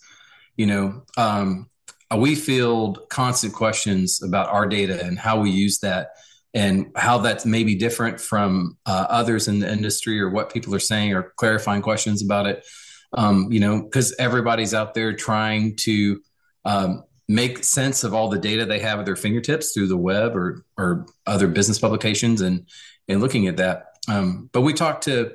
you 0.57 0.65
know 0.65 1.03
um, 1.17 1.69
we 2.17 2.35
field 2.35 2.99
constant 3.09 3.53
questions 3.53 4.21
about 4.21 4.49
our 4.49 4.67
data 4.67 5.03
and 5.03 5.17
how 5.17 5.39
we 5.41 5.49
use 5.49 5.79
that 5.79 6.09
and 6.53 6.91
how 6.95 7.17
that's 7.17 7.45
maybe 7.45 7.75
different 7.75 8.19
from 8.19 8.77
uh, 8.85 9.05
others 9.09 9.47
in 9.47 9.59
the 9.59 9.71
industry 9.71 10.19
or 10.19 10.29
what 10.29 10.53
people 10.53 10.73
are 10.75 10.79
saying 10.79 11.13
or 11.13 11.33
clarifying 11.35 11.81
questions 11.81 12.23
about 12.23 12.45
it 12.45 12.65
um, 13.13 13.51
you 13.51 13.59
know 13.59 13.81
because 13.81 14.15
everybody's 14.19 14.73
out 14.73 14.93
there 14.93 15.13
trying 15.13 15.75
to 15.75 16.21
um, 16.65 17.03
make 17.27 17.63
sense 17.63 18.03
of 18.03 18.13
all 18.13 18.29
the 18.29 18.39
data 18.39 18.65
they 18.65 18.79
have 18.79 18.99
at 18.99 19.05
their 19.05 19.15
fingertips 19.15 19.73
through 19.73 19.87
the 19.87 19.97
web 19.97 20.35
or 20.35 20.65
or 20.77 21.05
other 21.25 21.47
business 21.47 21.79
publications 21.79 22.41
and 22.41 22.67
and 23.07 23.21
looking 23.21 23.47
at 23.47 23.57
that 23.57 23.87
Um, 24.07 24.49
but 24.51 24.61
we 24.61 24.73
talk 24.73 25.01
to 25.01 25.33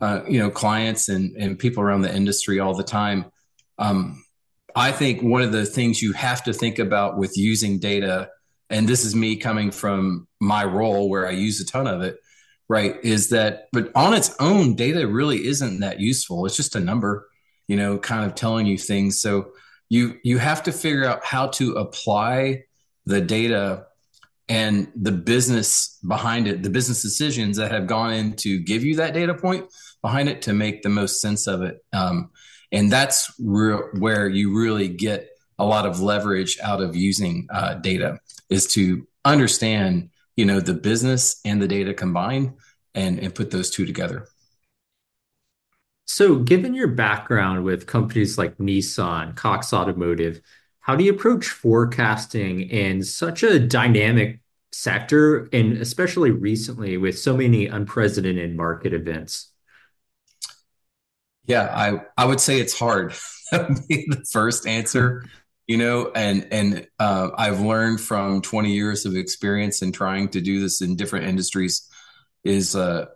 uh, 0.00 0.22
you 0.28 0.38
know 0.38 0.50
clients 0.50 1.08
and 1.08 1.36
and 1.36 1.58
people 1.58 1.82
around 1.82 2.02
the 2.02 2.14
industry 2.14 2.60
all 2.60 2.74
the 2.74 2.82
time. 2.82 3.26
Um, 3.78 4.22
I 4.76 4.92
think 4.92 5.22
one 5.22 5.42
of 5.42 5.52
the 5.52 5.66
things 5.66 6.00
you 6.00 6.12
have 6.12 6.44
to 6.44 6.52
think 6.52 6.78
about 6.78 7.18
with 7.18 7.36
using 7.36 7.78
data, 7.78 8.30
and 8.70 8.88
this 8.88 9.04
is 9.04 9.14
me 9.14 9.36
coming 9.36 9.70
from 9.70 10.28
my 10.40 10.64
role 10.64 11.08
where 11.08 11.26
I 11.26 11.32
use 11.32 11.60
a 11.60 11.66
ton 11.66 11.86
of 11.86 12.02
it, 12.02 12.18
right? 12.68 12.96
Is 13.02 13.30
that 13.30 13.66
but 13.72 13.90
on 13.94 14.14
its 14.14 14.34
own, 14.40 14.76
data 14.76 15.06
really 15.06 15.46
isn't 15.46 15.80
that 15.80 16.00
useful. 16.00 16.46
It's 16.46 16.56
just 16.56 16.76
a 16.76 16.80
number, 16.80 17.28
you 17.66 17.76
know, 17.76 17.98
kind 17.98 18.24
of 18.24 18.34
telling 18.34 18.66
you 18.66 18.78
things. 18.78 19.20
So 19.20 19.52
you 19.88 20.18
you 20.22 20.38
have 20.38 20.62
to 20.64 20.72
figure 20.72 21.04
out 21.04 21.24
how 21.24 21.48
to 21.48 21.72
apply 21.72 22.64
the 23.06 23.20
data 23.20 23.86
and 24.48 24.90
the 24.96 25.12
business 25.12 25.98
behind 26.06 26.48
it, 26.48 26.62
the 26.62 26.70
business 26.70 27.02
decisions 27.02 27.56
that 27.56 27.70
have 27.70 27.86
gone 27.86 28.12
in 28.12 28.34
to 28.34 28.58
give 28.58 28.82
you 28.82 28.96
that 28.96 29.14
data 29.14 29.34
point 29.34 29.66
behind 30.02 30.28
it 30.28 30.42
to 30.42 30.52
make 30.52 30.82
the 30.82 30.88
most 30.88 31.20
sense 31.20 31.46
of 31.46 31.62
it. 31.62 31.78
Um, 31.92 32.30
and 32.72 32.90
that's 32.90 33.32
re- 33.38 33.82
where 33.98 34.28
you 34.28 34.56
really 34.56 34.88
get 34.88 35.29
a 35.60 35.64
lot 35.64 35.86
of 35.86 36.00
leverage 36.00 36.58
out 36.62 36.80
of 36.80 36.96
using 36.96 37.46
uh, 37.50 37.74
data 37.74 38.18
is 38.48 38.66
to 38.68 39.06
understand, 39.24 40.08
you 40.34 40.46
know, 40.46 40.58
the 40.58 40.74
business 40.74 41.40
and 41.44 41.60
the 41.60 41.68
data 41.68 41.92
combined 41.92 42.54
and, 42.94 43.18
and 43.20 43.34
put 43.34 43.50
those 43.50 43.70
two 43.70 43.84
together. 43.84 44.26
So, 46.06 46.36
given 46.36 46.74
your 46.74 46.88
background 46.88 47.62
with 47.62 47.86
companies 47.86 48.36
like 48.36 48.56
Nissan, 48.56 49.36
Cox 49.36 49.72
Automotive, 49.72 50.40
how 50.80 50.96
do 50.96 51.04
you 51.04 51.12
approach 51.12 51.46
forecasting 51.46 52.62
in 52.62 53.04
such 53.04 53.42
a 53.42 53.60
dynamic 53.60 54.40
sector, 54.72 55.48
and 55.52 55.74
especially 55.74 56.30
recently 56.30 56.96
with 56.96 57.18
so 57.18 57.36
many 57.36 57.66
unprecedented 57.66 58.56
market 58.56 58.92
events? 58.92 59.52
Yeah, 61.44 61.70
I 61.72 62.00
I 62.16 62.24
would 62.24 62.40
say 62.40 62.60
it's 62.60 62.76
hard. 62.76 63.14
that 63.52 63.68
would 63.68 63.86
be 63.88 64.06
the 64.08 64.24
first 64.32 64.66
answer, 64.66 65.24
you 65.70 65.76
know. 65.76 66.10
And 66.16 66.48
and 66.50 66.88
uh, 66.98 67.30
I've 67.38 67.60
learned 67.60 68.00
from 68.00 68.42
20 68.42 68.72
years 68.72 69.06
of 69.06 69.14
experience 69.14 69.82
in 69.82 69.92
trying 69.92 70.28
to 70.30 70.40
do 70.40 70.60
this 70.60 70.82
in 70.82 70.96
different 70.96 71.26
industries 71.28 71.88
is 72.42 72.74
uh, 72.74 73.06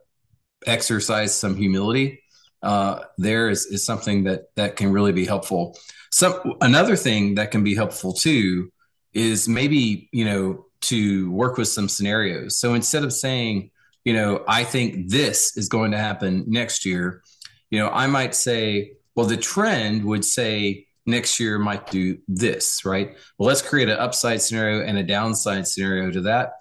exercise 0.65 1.35
some 1.35 1.57
humility. 1.57 2.23
Uh, 2.63 3.01
there 3.19 3.51
is 3.51 3.67
is 3.67 3.85
something 3.85 4.23
that 4.25 4.55
that 4.55 4.77
can 4.77 4.93
really 4.93 5.11
be 5.11 5.27
helpful. 5.27 5.77
Some 6.13 6.55
another 6.61 6.95
thing 6.95 7.35
that 7.35 7.51
can 7.51 7.65
be 7.65 7.75
helpful 7.75 8.13
too 8.13 8.71
is 9.13 9.49
maybe 9.49 10.09
you 10.13 10.25
know 10.25 10.67
to 10.83 11.33
work 11.33 11.57
with 11.59 11.67
some 11.67 11.89
scenarios. 11.89 12.57
So 12.57 12.75
instead 12.75 13.03
of 13.03 13.13
saying, 13.13 13.73
you 14.05 14.13
know, 14.13 14.45
I 14.47 14.63
think 14.63 15.11
this 15.11 15.57
is 15.57 15.69
going 15.69 15.91
to 15.91 15.99
happen 15.99 16.45
next 16.47 16.87
year, 16.87 17.25
you 17.71 17.81
know, 17.81 17.89
I 17.89 18.07
might 18.07 18.37
say, 18.37 18.93
well, 19.17 19.27
the 19.27 19.37
trend 19.37 20.05
would 20.05 20.25
say 20.25 20.87
next 21.07 21.39
year 21.39 21.59
might 21.59 21.91
do 21.91 22.19
this, 22.29 22.85
right? 22.85 23.17
Well, 23.39 23.49
let's 23.49 23.63
create 23.63 23.89
an 23.89 23.99
upside 23.99 24.41
scenario 24.41 24.85
and 24.85 24.99
a 24.99 25.03
downside 25.03 25.67
scenario 25.67 26.11
to 26.11 26.23
that. 26.23 26.55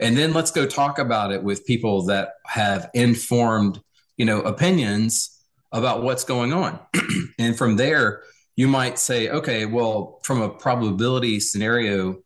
And 0.00 0.16
then 0.16 0.32
let's 0.32 0.50
go 0.50 0.66
talk 0.66 0.98
about 0.98 1.32
it 1.32 1.42
with 1.42 1.66
people 1.66 2.02
that 2.06 2.34
have 2.46 2.90
informed, 2.94 3.80
you 4.16 4.24
know, 4.24 4.40
opinions 4.40 5.42
about 5.72 6.02
what's 6.02 6.24
going 6.24 6.52
on. 6.52 6.78
and 7.38 7.56
from 7.56 7.76
there, 7.76 8.22
you 8.56 8.68
might 8.68 8.98
say, 8.98 9.28
okay, 9.28 9.66
well, 9.66 10.20
from 10.22 10.40
a 10.40 10.48
probability 10.48 11.40
scenario, 11.40 12.22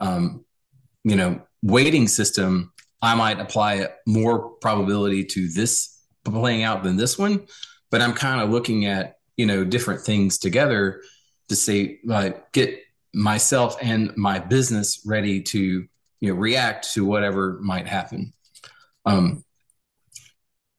um, 0.00 0.44
you 1.02 1.16
know, 1.16 1.40
weighting 1.62 2.08
system, 2.08 2.72
I 3.02 3.14
might 3.14 3.40
apply 3.40 3.88
more 4.06 4.50
probability 4.60 5.24
to 5.24 5.48
this 5.48 5.98
playing 6.24 6.62
out 6.62 6.82
than 6.82 6.96
this 6.96 7.18
one. 7.18 7.46
But 7.90 8.00
I'm 8.00 8.14
kind 8.14 8.40
of 8.40 8.50
looking 8.50 8.86
at, 8.86 9.18
you 9.36 9.46
know, 9.46 9.64
different 9.64 10.00
things 10.00 10.38
together 10.38 11.02
to 11.48 11.56
say, 11.56 12.00
like, 12.04 12.52
get 12.52 12.80
myself 13.12 13.76
and 13.80 14.16
my 14.16 14.38
business 14.38 15.02
ready 15.06 15.42
to, 15.42 15.86
you 16.20 16.28
know, 16.28 16.34
react 16.34 16.92
to 16.94 17.04
whatever 17.04 17.58
might 17.60 17.86
happen. 17.86 18.32
Um, 19.04 19.44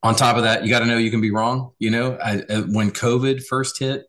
on 0.04 0.16
top 0.16 0.38
of 0.38 0.44
that, 0.44 0.64
you 0.64 0.70
got 0.70 0.80
to 0.80 0.86
know 0.86 0.98
you 0.98 1.12
can 1.12 1.22
be 1.22 1.32
wrong. 1.32 1.72
You 1.80 1.90
know, 1.90 2.18
I, 2.24 2.44
I, 2.50 2.60
when 2.60 2.92
COVID 2.92 3.44
first 3.44 3.80
hit, 3.80 4.06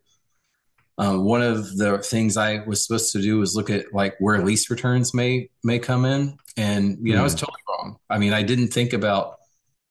uh, 0.99 1.17
one 1.17 1.43
of 1.43 1.77
the 1.77 1.99
things 1.99 2.37
I 2.37 2.59
was 2.67 2.85
supposed 2.85 3.13
to 3.13 3.23
do 3.23 3.39
was 3.39 3.55
look 3.55 3.71
at 3.71 3.93
like 3.93 4.15
where 4.19 4.43
lease 4.45 4.71
returns 4.71 5.13
may 5.15 5.51
may 5.63 5.79
come 5.79 6.05
in, 6.05 6.39
and 6.57 6.99
you 7.03 7.13
know 7.13 7.19
mm. 7.19 7.21
I 7.21 7.25
was 7.25 7.35
hmm. 7.35 7.41
totally 7.41 7.63
wrong. 7.69 7.97
I 8.09 8.19
mean, 8.19 8.33
I 8.33 8.43
didn't 8.43 8.69
think 8.69 8.93
about 8.93 9.37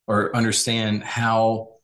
or 0.07 0.35
understand 0.35 1.03
how 1.03 1.75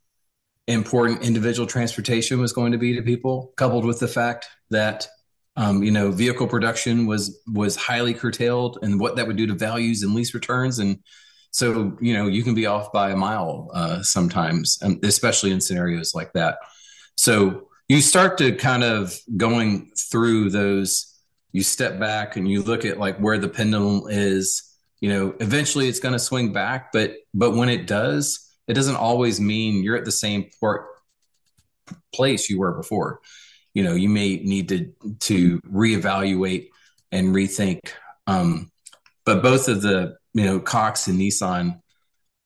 important 0.68 1.24
individual 1.24 1.68
transportation 1.68 2.40
was 2.40 2.54
going 2.54 2.72
to 2.72 2.78
be 2.78 2.96
to 2.96 3.02
people, 3.02 3.54
coupled 3.58 3.86
with 3.86 4.00
the 4.00 4.08
fact 4.08 4.48
that 4.72 5.08
um, 5.56 5.84
you 5.84 5.92
know 5.92 6.12
vehicle 6.12 6.48
production 6.48 7.06
was 7.06 7.42
was 7.48 7.76
highly 7.76 8.14
curtailed, 8.14 8.80
and 8.82 9.00
what 9.00 9.16
that 9.16 9.28
would 9.28 9.38
do 9.38 9.48
to 9.48 9.54
values 9.54 10.04
and 10.04 10.14
lease 10.14 10.34
returns, 10.34 10.80
and 10.80 11.00
so 11.52 11.98
you 12.02 12.14
know 12.14 12.28
you 12.28 12.44
can 12.44 12.56
be 12.56 12.66
off 12.66 12.92
by 12.92 13.12
a 13.12 13.16
mile 13.16 13.70
uh, 13.74 14.02
sometimes, 14.02 14.80
especially 15.04 15.52
in 15.52 15.62
scenarios 15.62 16.14
like 16.16 16.34
that. 16.34 16.58
So 17.16 17.68
you 17.88 18.02
start 18.02 18.38
to 18.38 18.56
kind 18.56 18.84
of 18.84 19.14
going 19.36 19.92
through 19.98 20.50
those 20.50 21.12
you 21.52 21.64
step 21.64 22.00
back 22.00 22.38
and 22.38 22.50
you 22.50 22.64
look 22.64 22.86
at 22.86 22.98
like 22.98 23.18
where 23.18 23.38
the 23.38 23.50
pendulum 23.50 24.04
is 24.10 24.78
you 25.00 25.10
know 25.10 25.34
eventually 25.40 25.88
it's 25.88 26.00
going 26.00 26.14
to 26.14 26.20
swing 26.20 26.54
back 26.54 26.92
but 26.92 27.16
but 27.34 27.52
when 27.52 27.70
it 27.70 27.88
does 27.88 28.50
it 28.68 28.74
doesn't 28.74 28.96
always 28.96 29.40
mean 29.40 29.84
you're 29.84 29.98
at 29.98 30.06
the 30.06 30.12
same 30.12 30.50
port 30.60 30.86
place 32.14 32.50
you 32.50 32.60
were 32.60 32.72
before 32.72 33.20
you 33.74 33.84
know 33.84 33.94
you 33.94 34.10
may 34.10 34.38
need 34.38 34.70
to 34.70 34.92
to 35.20 35.60
reevaluate 35.62 36.70
and 37.12 37.36
rethink 37.36 37.80
um 38.28 38.70
but 39.26 39.42
both 39.42 39.68
of 39.68 39.82
the 39.82 40.16
you 40.34 40.46
know 40.46 40.60
cox 40.60 41.08
and 41.08 41.20
nissan 41.20 41.80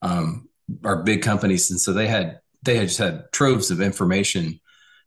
um 0.02 0.48
are 0.84 1.04
big 1.04 1.22
companies 1.22 1.70
and 1.72 1.80
so 1.80 1.94
they 1.94 2.08
had 2.08 2.40
they 2.64 2.78
had 2.78 2.88
just 2.88 3.00
had 3.00 3.32
troves 3.32 3.72
of 3.72 3.82
information 3.82 4.60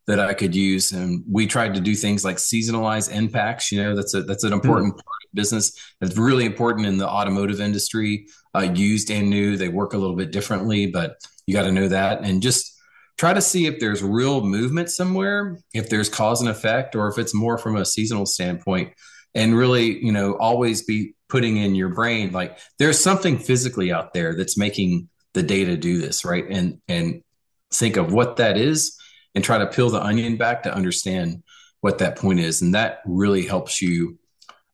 that 0.08 0.18
I 0.18 0.32
could 0.32 0.56
use. 0.56 0.92
And 0.92 1.22
we 1.30 1.46
tried 1.46 1.74
to 1.74 1.80
do 1.80 1.94
things 1.94 2.24
like 2.24 2.36
seasonalize 2.36 3.12
impacts. 3.12 3.70
You 3.70 3.82
know, 3.82 3.94
that's 3.94 4.14
a 4.14 4.22
that's 4.22 4.42
an 4.42 4.54
important 4.54 4.94
mm-hmm. 4.94 5.00
part 5.00 5.24
of 5.24 5.34
business. 5.34 5.72
It's 6.00 6.16
really 6.16 6.46
important 6.46 6.86
in 6.86 6.96
the 6.96 7.06
automotive 7.06 7.60
industry. 7.60 8.26
Uh, 8.54 8.70
used 8.74 9.10
and 9.10 9.28
new, 9.28 9.58
they 9.58 9.68
work 9.68 9.92
a 9.92 9.98
little 9.98 10.16
bit 10.16 10.32
differently, 10.32 10.86
but 10.86 11.16
you 11.46 11.54
got 11.54 11.64
to 11.64 11.72
know 11.72 11.88
that 11.88 12.22
and 12.24 12.42
just 12.42 12.77
try 13.18 13.34
to 13.34 13.42
see 13.42 13.66
if 13.66 13.80
there's 13.80 14.02
real 14.02 14.42
movement 14.42 14.90
somewhere, 14.90 15.58
if 15.74 15.90
there's 15.90 16.08
cause 16.08 16.40
and 16.40 16.48
effect, 16.48 16.94
or 16.94 17.08
if 17.08 17.18
it's 17.18 17.34
more 17.34 17.58
from 17.58 17.76
a 17.76 17.84
seasonal 17.84 18.24
standpoint. 18.24 18.94
And 19.34 19.56
really, 19.56 20.02
you 20.02 20.12
know, 20.12 20.34
always 20.34 20.84
be 20.84 21.14
putting 21.28 21.58
in 21.58 21.74
your 21.74 21.90
brain 21.90 22.32
like 22.32 22.58
there's 22.78 22.98
something 22.98 23.38
physically 23.38 23.92
out 23.92 24.14
there 24.14 24.34
that's 24.34 24.56
making 24.56 25.08
the 25.34 25.42
data 25.42 25.76
do 25.76 25.98
this, 25.98 26.24
right? 26.24 26.46
And 26.48 26.80
and 26.88 27.22
think 27.70 27.96
of 27.96 28.12
what 28.12 28.36
that 28.36 28.56
is 28.56 28.96
and 29.34 29.44
try 29.44 29.58
to 29.58 29.66
peel 29.66 29.90
the 29.90 30.02
onion 30.02 30.36
back 30.36 30.62
to 30.62 30.74
understand 30.74 31.42
what 31.80 31.98
that 31.98 32.16
point 32.16 32.40
is. 32.40 32.62
And 32.62 32.74
that 32.74 33.00
really 33.04 33.46
helps 33.46 33.82
you, 33.82 34.18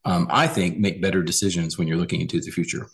um, 0.04 0.28
I 0.30 0.46
think, 0.46 0.78
make 0.78 1.02
better 1.02 1.22
decisions 1.22 1.76
when 1.76 1.88
you're 1.88 1.96
looking 1.96 2.20
into 2.20 2.40
the 2.40 2.50
future. 2.50 2.88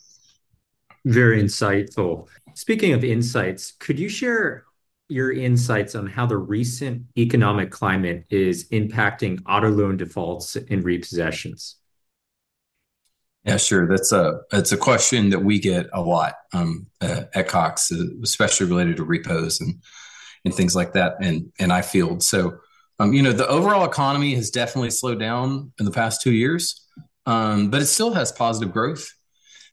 Very 1.05 1.43
insightful. 1.43 2.29
Speaking 2.55 2.93
of 2.93 3.05
insights, 3.05 3.73
could 3.79 3.99
you 3.99 4.09
share 4.09 4.65
your 5.11 5.33
insights 5.33 5.95
on 5.95 6.07
how 6.07 6.27
the 6.27 6.37
recent 6.37 7.03
economic 7.19 7.71
climate 7.71 8.25
is 8.31 8.69
impacting 8.71 9.41
auto 9.47 9.69
loan 9.69 9.97
defaults 9.97 10.57
and 10.57 10.85
repossessions? 10.85 11.77
Yeah, 13.45 13.57
sure. 13.57 13.89
That's 13.89 14.13
a 14.13 14.41
it's 14.53 14.73
a 14.73 14.77
question 14.77 15.31
that 15.31 15.41
we 15.41 15.59
get 15.59 15.89
a 15.95 16.03
lot 16.03 16.35
um, 16.53 16.87
uh, 17.01 17.23
at 17.35 17.49
Cox, 17.49 17.91
especially 17.91 18.67
related 18.67 18.97
to 18.99 19.05
repos 19.05 19.61
and 19.61 19.83
and 20.45 20.55
things 20.55 20.77
like 20.77 20.93
that 20.93 21.17
and 21.21 21.51
and 21.59 21.73
iField. 21.73 22.23
So 22.23 22.59
um, 22.99 23.15
you 23.15 23.23
know 23.23 23.33
the 23.33 23.49
overall 23.49 23.85
economy 23.85 24.35
has 24.35 24.51
definitely 24.51 24.91
slowed 24.91 25.19
down 25.19 25.73
in 25.79 25.87
the 25.87 25.91
past 25.91 26.21
two 26.21 26.33
years, 26.33 26.87
um, 27.25 27.71
but 27.71 27.81
it 27.81 27.87
still 27.87 28.13
has 28.13 28.31
positive 28.31 28.73
growth 28.73 29.11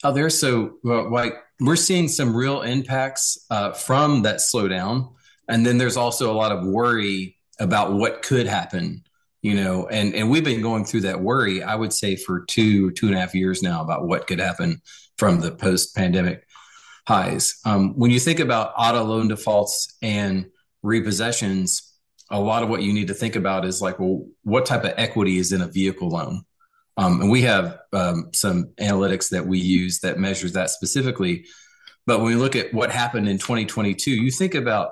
out 0.03 0.15
there. 0.15 0.29
So 0.29 0.77
well, 0.83 1.11
like 1.11 1.33
we're 1.59 1.75
seeing 1.75 2.07
some 2.07 2.35
real 2.35 2.61
impacts 2.61 3.45
uh, 3.49 3.73
from 3.73 4.21
that 4.21 4.37
slowdown, 4.37 5.13
and 5.47 5.65
then 5.65 5.77
there's 5.77 5.97
also 5.97 6.31
a 6.31 6.35
lot 6.35 6.51
of 6.51 6.65
worry 6.65 7.37
about 7.59 7.93
what 7.93 8.21
could 8.21 8.47
happen. 8.47 9.03
You 9.41 9.55
know, 9.55 9.87
and 9.87 10.13
and 10.15 10.29
we've 10.29 10.43
been 10.43 10.61
going 10.61 10.83
through 10.83 11.01
that 11.01 11.21
worry. 11.21 11.63
I 11.63 11.75
would 11.75 11.93
say 11.93 12.15
for 12.15 12.43
two 12.45 12.91
two 12.91 13.07
and 13.07 13.15
a 13.15 13.19
half 13.19 13.35
years 13.35 13.61
now 13.61 13.81
about 13.81 14.07
what 14.07 14.27
could 14.27 14.39
happen 14.39 14.81
from 15.17 15.39
the 15.39 15.51
post 15.51 15.95
pandemic 15.95 16.45
highs. 17.07 17.59
Um, 17.65 17.93
when 17.97 18.11
you 18.11 18.19
think 18.19 18.39
about 18.39 18.73
auto 18.77 19.03
loan 19.03 19.29
defaults 19.29 19.95
and 20.01 20.47
repossessions, 20.83 21.81
a 22.29 22.39
lot 22.39 22.63
of 22.63 22.69
what 22.69 22.81
you 22.81 22.93
need 22.93 23.07
to 23.07 23.13
think 23.13 23.35
about 23.35 23.63
is 23.63 23.81
like, 23.81 23.99
well, 23.99 24.27
what 24.43 24.65
type 24.65 24.83
of 24.83 24.93
equity 24.97 25.37
is 25.37 25.51
in 25.51 25.61
a 25.61 25.67
vehicle 25.67 26.09
loan? 26.09 26.41
Um, 26.97 27.21
and 27.21 27.31
we 27.31 27.43
have 27.43 27.77
um, 27.93 28.31
some 28.33 28.71
analytics 28.79 29.29
that 29.29 29.45
we 29.45 29.59
use 29.59 29.99
that 29.99 30.17
measures 30.17 30.53
that 30.53 30.69
specifically. 30.69 31.45
But 32.05 32.19
when 32.19 32.27
we 32.27 32.35
look 32.35 32.55
at 32.55 32.73
what 32.73 32.91
happened 32.91 33.29
in 33.29 33.37
2022, 33.37 34.11
you 34.11 34.31
think 34.31 34.55
about 34.55 34.91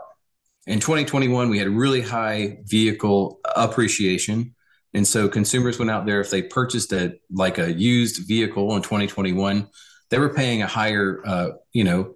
in 0.68 0.80
2021, 0.80 1.50
we 1.50 1.60
had 1.60 1.70
really 1.70 2.02
high 2.02 2.60
vehicle 2.66 3.40
appreciation. 3.56 4.56
And 4.94 5.08
so 5.08 5.28
consumers 5.28 5.78
went 5.78 5.92
out 5.92 6.06
there, 6.06 6.22
if 6.22 6.32
they 6.32 6.42
purchased 6.42 6.94
a 6.94 7.20
like 7.30 7.58
a 7.58 7.72
used 7.72 8.28
vehicle 8.28 8.76
in 8.76 8.82
2021, 8.82 9.68
they 10.10 10.20
were 10.20 10.34
paying 10.34 10.62
a 10.62 10.68
higher, 10.68 11.22
uh, 11.26 11.50
you 11.74 11.84
know, 11.84 12.16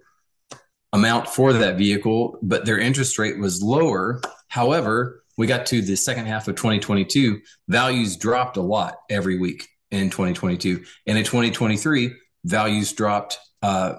amount 0.92 1.28
for 1.28 1.52
that 1.52 1.76
vehicle, 1.76 2.38
but 2.42 2.64
their 2.64 2.78
interest 2.78 3.18
rate 3.18 3.38
was 3.38 3.62
lower. 3.62 4.20
However, 4.48 5.22
we 5.36 5.46
got 5.46 5.66
to 5.66 5.80
the 5.82 5.96
second 5.96 6.26
half 6.26 6.48
of 6.48 6.56
2022, 6.56 7.40
values 7.68 8.16
dropped 8.16 8.56
a 8.56 8.62
lot 8.62 8.96
every 9.08 9.38
week 9.38 9.68
in 9.90 10.10
2022. 10.10 10.84
And 11.06 11.16
in 11.16 11.24
2023, 11.24 12.12
values 12.44 12.92
dropped 12.92 13.38
uh, 13.62 13.96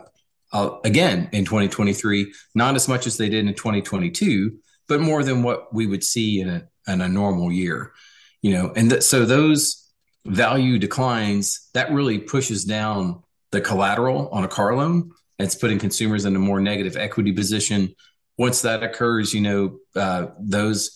uh, 0.54 0.78
again 0.84 1.30
in 1.32 1.46
2023, 1.46 2.34
not 2.56 2.76
as 2.76 2.88
much 2.88 3.08
as 3.08 3.18
they 3.18 3.30
did 3.30 3.46
in 3.48 3.54
2022, 3.54 4.58
but 4.88 5.02
more 5.02 5.24
than 5.24 5.44
what 5.44 5.74
we 5.74 5.88
would 5.88 6.04
see 6.04 6.42
in 6.42 6.50
a, 6.50 6.68
in 6.88 7.02
a 7.02 7.08
normal 7.08 7.52
year. 7.52 7.94
You 8.42 8.54
know, 8.54 8.74
and 8.76 8.90
th- 8.90 9.04
so 9.04 9.26
those 9.26 9.90
value 10.26 10.78
declines 10.78 11.70
that 11.74 11.92
really 11.92 12.20
pushes 12.20 12.66
down 12.66 13.24
the 13.52 13.62
collateral 13.62 14.30
on 14.30 14.44
a 14.44 14.48
car 14.48 14.76
loan. 14.76 15.12
It's 15.40 15.56
putting 15.56 15.80
consumers 15.80 16.26
in 16.26 16.36
a 16.36 16.40
more 16.40 16.60
negative 16.60 16.96
equity 16.96 17.32
position. 17.32 17.96
Once 18.38 18.62
that 18.62 18.84
occurs, 18.84 19.34
you 19.34 19.42
know, 19.42 19.78
uh, 19.96 20.28
those 20.40 20.92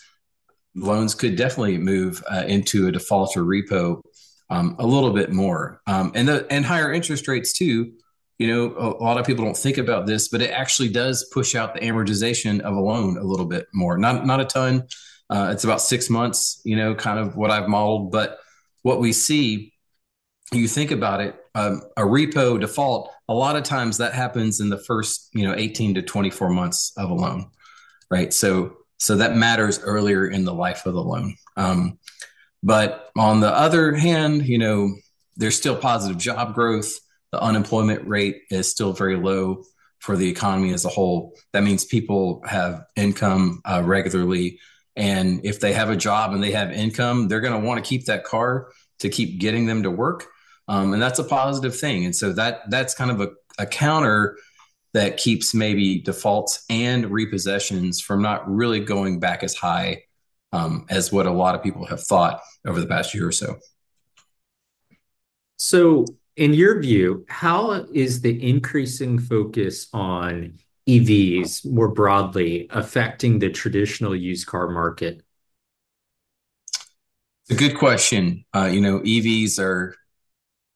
loans 0.75 1.15
could 1.15 1.35
definitely 1.35 1.77
move 1.77 2.23
uh, 2.29 2.43
into 2.47 2.87
a 2.87 2.91
default 2.91 3.35
or 3.37 3.43
repo 3.43 4.01
um, 4.49 4.75
a 4.79 4.85
little 4.85 5.11
bit 5.11 5.31
more, 5.31 5.81
um, 5.87 6.11
and 6.13 6.27
the 6.27 6.45
and 6.51 6.65
higher 6.65 6.91
interest 6.91 7.27
rates 7.27 7.53
too. 7.53 7.93
You 8.37 8.47
know, 8.47 8.75
a, 8.77 9.03
lot 9.03 9.17
of 9.17 9.25
people 9.25 9.45
don't 9.45 9.57
think 9.57 9.77
about 9.77 10.05
this, 10.05 10.27
but 10.27 10.41
it 10.41 10.51
actually 10.51 10.89
does 10.89 11.29
push 11.31 11.55
out 11.55 11.73
the 11.73 11.79
amortization 11.81 12.59
of 12.59 12.75
a 12.75 12.79
loan 12.79 13.17
a 13.17 13.23
little 13.23 13.45
bit 13.45 13.67
more. 13.73 13.97
Not 13.97 14.25
not 14.25 14.41
a 14.41 14.45
ton. 14.45 14.87
Uh, 15.29 15.49
it's 15.51 15.63
about 15.63 15.81
six 15.81 16.09
months. 16.09 16.61
You 16.65 16.75
know, 16.75 16.95
kind 16.95 17.19
of 17.19 17.37
what 17.37 17.51
I've 17.51 17.69
modeled, 17.69 18.11
but 18.11 18.39
what 18.81 18.99
we 18.99 19.13
see, 19.13 19.73
you 20.51 20.67
think 20.67 20.91
about 20.91 21.21
it, 21.21 21.35
um, 21.55 21.81
a 21.97 22.01
repo 22.01 22.59
default. 22.59 23.09
A 23.27 23.33
lot 23.33 23.55
of 23.55 23.63
times 23.63 23.97
that 23.97 24.13
happens 24.13 24.59
in 24.59 24.69
the 24.69 24.77
first, 24.77 25.29
you 25.33 25.47
know, 25.47 25.55
18 25.55 25.95
to 25.95 26.01
24 26.01 26.49
months 26.49 26.93
of 26.97 27.09
a 27.09 27.13
loan, 27.13 27.49
right? 28.11 28.33
So 28.33 28.77
so 28.97 29.17
that 29.17 29.35
matters 29.35 29.79
earlier 29.79 30.27
in 30.27 30.45
the 30.45 30.53
life 30.53 30.85
of 30.85 30.93
the 30.93 31.03
loan. 31.03 31.35
Um, 31.57 31.99
but 32.63 33.11
on 33.17 33.39
the 33.39 33.49
other 33.51 33.93
hand, 33.93 34.47
you 34.47 34.57
know, 34.57 34.95
there's 35.37 35.55
still 35.55 35.75
positive 35.75 36.17
job 36.17 36.55
growth. 36.55 36.91
The 37.35 37.43
unemployment 37.43 38.07
rate 38.07 38.43
is 38.49 38.71
still 38.71 38.93
very 38.93 39.17
low 39.17 39.65
for 39.99 40.15
the 40.15 40.29
economy 40.29 40.71
as 40.71 40.85
a 40.85 40.89
whole. 40.89 41.35
That 41.51 41.63
means 41.63 41.83
people 41.83 42.41
have 42.45 42.85
income 42.95 43.59
uh, 43.65 43.81
regularly. 43.83 44.61
And 44.95 45.41
if 45.43 45.59
they 45.59 45.73
have 45.73 45.89
a 45.89 45.97
job 45.97 46.31
and 46.31 46.41
they 46.41 46.51
have 46.51 46.71
income, 46.71 47.27
they're 47.27 47.41
going 47.41 47.59
to 47.61 47.67
want 47.67 47.83
to 47.83 47.89
keep 47.89 48.05
that 48.05 48.23
car 48.23 48.69
to 48.99 49.09
keep 49.09 49.41
getting 49.41 49.65
them 49.65 49.83
to 49.83 49.91
work. 49.91 50.27
Um, 50.69 50.93
and 50.93 51.01
that's 51.01 51.19
a 51.19 51.25
positive 51.25 51.77
thing. 51.77 52.05
And 52.05 52.15
so 52.15 52.31
that 52.31 52.69
that's 52.69 52.95
kind 52.95 53.11
of 53.11 53.19
a, 53.19 53.31
a 53.59 53.65
counter 53.65 54.37
that 54.93 55.17
keeps 55.17 55.53
maybe 55.53 55.99
defaults 55.99 56.63
and 56.69 57.03
repossessions 57.07 58.01
from 58.01 58.21
not 58.21 58.49
really 58.49 58.79
going 58.79 59.19
back 59.19 59.43
as 59.43 59.55
high 59.55 60.03
um, 60.53 60.85
as 60.89 61.11
what 61.11 61.25
a 61.25 61.33
lot 61.33 61.53
of 61.53 61.61
people 61.61 61.85
have 61.85 62.01
thought 62.01 62.39
over 62.65 62.79
the 62.79 62.87
past 62.87 63.13
year 63.13 63.27
or 63.27 63.33
so. 63.33 63.57
So, 65.57 66.05
in 66.35 66.53
your 66.53 66.81
view, 66.81 67.25
how 67.29 67.71
is 67.93 68.21
the 68.21 68.49
increasing 68.49 69.19
focus 69.19 69.87
on 69.93 70.59
EVs 70.87 71.65
more 71.65 71.87
broadly 71.87 72.67
affecting 72.71 73.39
the 73.39 73.49
traditional 73.49 74.15
used 74.15 74.45
car 74.47 74.69
market? 74.69 75.21
It's 77.47 77.51
a 77.51 77.55
good 77.55 77.77
question. 77.77 78.45
Uh, 78.53 78.65
you 78.65 78.81
know, 78.81 78.99
EVs 78.99 79.59
are, 79.59 79.95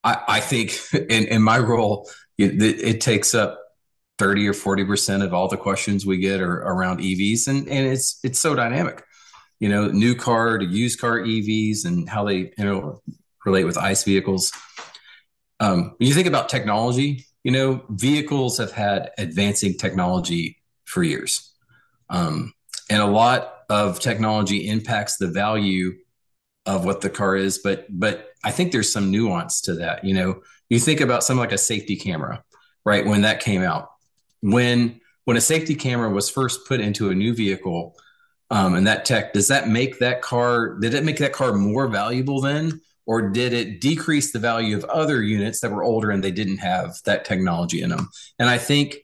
I, 0.04 0.40
think, 0.40 0.80
in, 1.10 1.42
my 1.42 1.60
role, 1.60 2.10
it, 2.38 3.02
takes 3.02 3.34
up 3.36 3.60
30 4.18 4.48
or 4.48 4.54
40% 4.54 5.24
of 5.24 5.34
all 5.34 5.48
the 5.48 5.58
questions 5.58 6.06
we 6.06 6.18
get 6.18 6.42
are 6.42 6.62
around 6.62 7.00
EVs 7.00 7.48
and, 7.48 7.68
it's 7.68 8.40
so 8.40 8.56
dynamic. 8.56 9.04
You 9.60 9.68
know, 9.68 9.88
new 9.88 10.16
car 10.16 10.58
to 10.58 10.66
used 10.66 11.02
car 11.02 11.20
EVs 11.20 11.84
and 11.84 12.08
how 12.08 12.24
they 12.24 12.54
you 12.58 12.64
know 12.64 13.02
relate 13.46 13.66
with 13.66 13.78
ICE 13.78 14.02
vehicles. 14.06 14.54
Um, 15.60 15.96
when 15.98 16.08
you 16.08 16.14
think 16.14 16.28
about 16.28 16.50
technology, 16.50 17.26
you 17.44 17.52
know, 17.52 17.84
vehicles 17.90 18.58
have 18.58 18.72
had 18.72 19.12
advancing 19.18 19.76
technology 19.78 20.58
for 20.86 21.04
years. 21.04 21.54
Um, 22.10 22.54
and 22.90 23.02
a 23.02 23.08
lot 23.08 23.64
of 23.70 24.00
technology 24.00 24.68
impacts 24.68 25.18
the 25.18 25.28
value 25.28 25.94
of 26.66 26.86
what 26.86 27.02
the 27.02 27.10
car 27.10 27.36
is, 27.36 27.60
but 27.60 27.86
but 27.90 28.30
I 28.44 28.52
think 28.52 28.72
there's 28.72 28.92
some 28.92 29.12
nuance 29.12 29.62
to 29.62 29.76
that. 29.76 30.04
You 30.04 30.14
know, 30.14 30.42
you 30.70 30.80
think 30.80 31.02
about 31.02 31.24
something 31.24 31.40
like 31.40 31.52
a 31.52 31.58
safety 31.58 31.96
camera, 31.96 32.44
right? 32.86 33.06
When 33.06 33.22
that 33.22 33.42
came 33.42 33.62
out, 33.62 33.90
when 34.42 35.00
when 35.26 35.38
a 35.38 35.42
safety 35.42 35.76
camera 35.76 36.10
was 36.10 36.30
first 36.30 36.66
put 36.68 36.80
into 36.80 37.10
a 37.10 37.16
new 37.16 37.34
vehicle 37.34 37.96
um, 38.50 38.76
and 38.76 38.88
that 38.88 39.06
tech 39.06 39.34
does 39.34 39.48
that 39.50 39.68
make 39.68 40.00
that 40.00 40.22
car 40.22 40.80
did 40.80 40.94
it 40.94 41.04
make 41.04 41.18
that 41.18 41.34
car 41.34 41.54
more 41.54 41.88
valuable 41.88 42.42
then 42.42 42.82
or 43.10 43.30
did 43.30 43.54
it 43.54 43.82
decrease 43.82 44.32
the 44.32 44.38
value 44.38 44.78
of 44.78 44.84
other 44.86 45.24
units 45.24 45.62
that 45.62 45.72
were 45.72 45.84
older 45.84 46.12
and 46.12 46.24
they 46.24 46.32
didn't 46.32 46.60
have 46.60 46.96
that 47.06 47.26
technology 47.26 47.82
in 47.82 47.90
them 47.90 48.08
and 48.38 48.50
i 48.50 48.58
think 48.58 48.98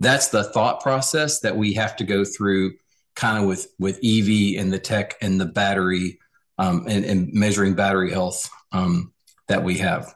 that's 0.00 0.28
the 0.28 0.42
thought 0.42 0.80
process 0.80 1.40
that 1.40 1.56
we 1.56 1.72
have 1.72 1.94
to 1.94 2.04
go 2.04 2.24
through 2.24 2.72
kind 3.14 3.38
of 3.38 3.48
with 3.48 3.68
with 3.78 4.00
ev 4.04 4.28
and 4.58 4.72
the 4.72 4.78
tech 4.78 5.14
and 5.22 5.40
the 5.40 5.46
battery 5.46 6.18
um, 6.58 6.86
and, 6.88 7.04
and, 7.04 7.32
measuring 7.32 7.74
battery 7.74 8.12
health 8.12 8.48
um, 8.72 9.12
that 9.48 9.64
we 9.64 9.78
have 9.78 10.14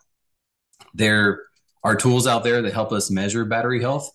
there 0.95 1.43
are 1.85 1.95
tools 1.95 2.27
out 2.27 2.45
there 2.45 2.63
that 2.63 2.73
help 2.73 2.93
us 2.93 3.11
measure 3.11 3.45
battery 3.45 3.81
health 3.81 4.11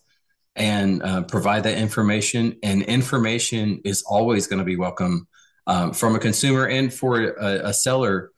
and 0.56 1.02
uh, 1.02 1.24
provide 1.24 1.64
that 1.64 1.78
information. 1.78 2.58
And 2.62 2.84
information 2.84 3.82
is 3.84 4.04
always 4.04 4.48
going 4.48 4.60
to 4.60 4.66
be 4.66 4.76
welcome 4.76 5.28
um, 5.66 5.94
from 5.94 6.16
a 6.16 6.20
consumer 6.20 6.68
and 6.68 6.94
for 6.94 7.22
a, 7.22 7.70
a 7.70 7.74
seller 7.74 8.33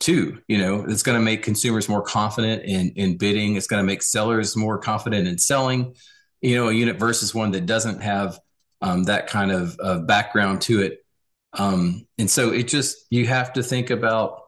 too. 0.00 0.40
You 0.48 0.58
know, 0.58 0.84
it's 0.88 1.02
going 1.02 1.18
to 1.18 1.24
make 1.24 1.42
consumers 1.42 1.88
more 1.88 2.02
confident 2.02 2.64
in 2.64 2.90
in 2.96 3.16
bidding. 3.16 3.56
It's 3.56 3.66
going 3.66 3.82
to 3.82 3.86
make 3.86 4.02
sellers 4.02 4.56
more 4.56 4.78
confident 4.78 5.28
in 5.28 5.38
selling. 5.38 5.94
You 6.40 6.56
know, 6.56 6.68
a 6.68 6.72
unit 6.72 6.98
versus 6.98 7.34
one 7.34 7.52
that 7.52 7.66
doesn't 7.66 8.00
have 8.02 8.40
um, 8.80 9.04
that 9.04 9.26
kind 9.26 9.52
of, 9.52 9.76
of 9.78 10.06
background 10.06 10.62
to 10.62 10.80
it. 10.80 11.04
Um, 11.52 12.06
and 12.18 12.30
so 12.30 12.50
it 12.50 12.66
just 12.66 13.06
you 13.10 13.26
have 13.26 13.52
to 13.54 13.62
think 13.62 13.90
about 13.90 14.42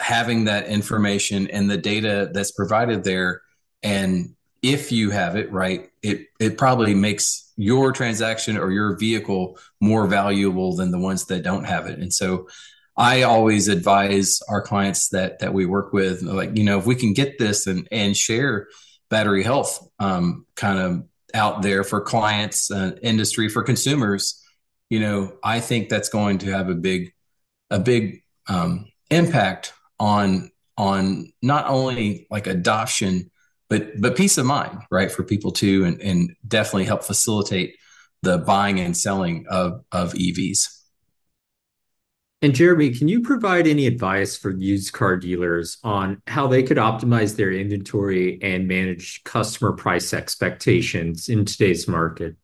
having 0.00 0.44
that 0.44 0.66
information 0.66 1.48
and 1.50 1.70
the 1.70 1.76
data 1.76 2.30
that's 2.32 2.52
provided 2.52 3.04
there 3.04 3.42
and 3.82 4.36
if 4.62 4.90
you 4.90 5.10
have 5.10 5.36
it 5.36 5.52
right, 5.52 5.90
it 6.02 6.26
it 6.40 6.58
probably 6.58 6.94
makes 6.94 7.52
your 7.56 7.92
transaction 7.92 8.58
or 8.58 8.70
your 8.70 8.96
vehicle 8.96 9.58
more 9.80 10.06
valuable 10.06 10.74
than 10.74 10.90
the 10.90 10.98
ones 10.98 11.26
that 11.26 11.42
don't 11.42 11.64
have 11.64 11.86
it. 11.86 11.98
And 11.98 12.12
so 12.12 12.48
I 12.96 13.22
always 13.22 13.68
advise 13.68 14.40
our 14.48 14.62
clients 14.62 15.10
that 15.10 15.40
that 15.40 15.52
we 15.52 15.66
work 15.66 15.92
with, 15.92 16.22
like, 16.22 16.56
you 16.56 16.64
know, 16.64 16.78
if 16.78 16.86
we 16.86 16.94
can 16.94 17.12
get 17.12 17.38
this 17.38 17.66
and 17.66 17.86
and 17.90 18.16
share 18.16 18.68
battery 19.10 19.42
health 19.42 19.86
um, 19.98 20.46
kind 20.56 20.78
of 20.78 21.04
out 21.34 21.62
there 21.62 21.84
for 21.84 22.00
clients, 22.00 22.70
uh, 22.70 22.92
industry, 23.02 23.48
for 23.48 23.62
consumers, 23.62 24.42
you 24.88 25.00
know, 25.00 25.36
I 25.44 25.60
think 25.60 25.88
that's 25.88 26.08
going 26.08 26.38
to 26.38 26.52
have 26.52 26.70
a 26.70 26.74
big 26.74 27.12
a 27.70 27.78
big 27.78 28.22
um, 28.48 28.86
impact 29.10 29.72
on 29.98 30.50
on 30.78 31.32
not 31.42 31.66
only 31.68 32.26
like 32.30 32.46
adoption 32.46 33.30
but 33.68 34.00
but 34.00 34.16
peace 34.16 34.38
of 34.38 34.46
mind, 34.46 34.78
right, 34.90 35.10
for 35.10 35.24
people 35.24 35.52
too, 35.52 35.84
and 35.84 36.00
and 36.00 36.36
definitely 36.46 36.84
help 36.84 37.02
facilitate 37.02 37.76
the 38.22 38.38
buying 38.38 38.80
and 38.80 38.96
selling 38.96 39.46
of 39.48 39.84
of 39.92 40.12
EVs. 40.14 40.68
And 42.46 42.54
Jeremy, 42.54 42.90
can 42.90 43.08
you 43.08 43.22
provide 43.22 43.66
any 43.66 43.88
advice 43.88 44.36
for 44.36 44.52
used 44.52 44.92
car 44.92 45.16
dealers 45.16 45.78
on 45.82 46.22
how 46.28 46.46
they 46.46 46.62
could 46.62 46.76
optimize 46.76 47.34
their 47.34 47.50
inventory 47.50 48.38
and 48.40 48.68
manage 48.68 49.24
customer 49.24 49.72
price 49.72 50.14
expectations 50.14 51.28
in 51.28 51.44
today's 51.44 51.88
market? 51.88 52.36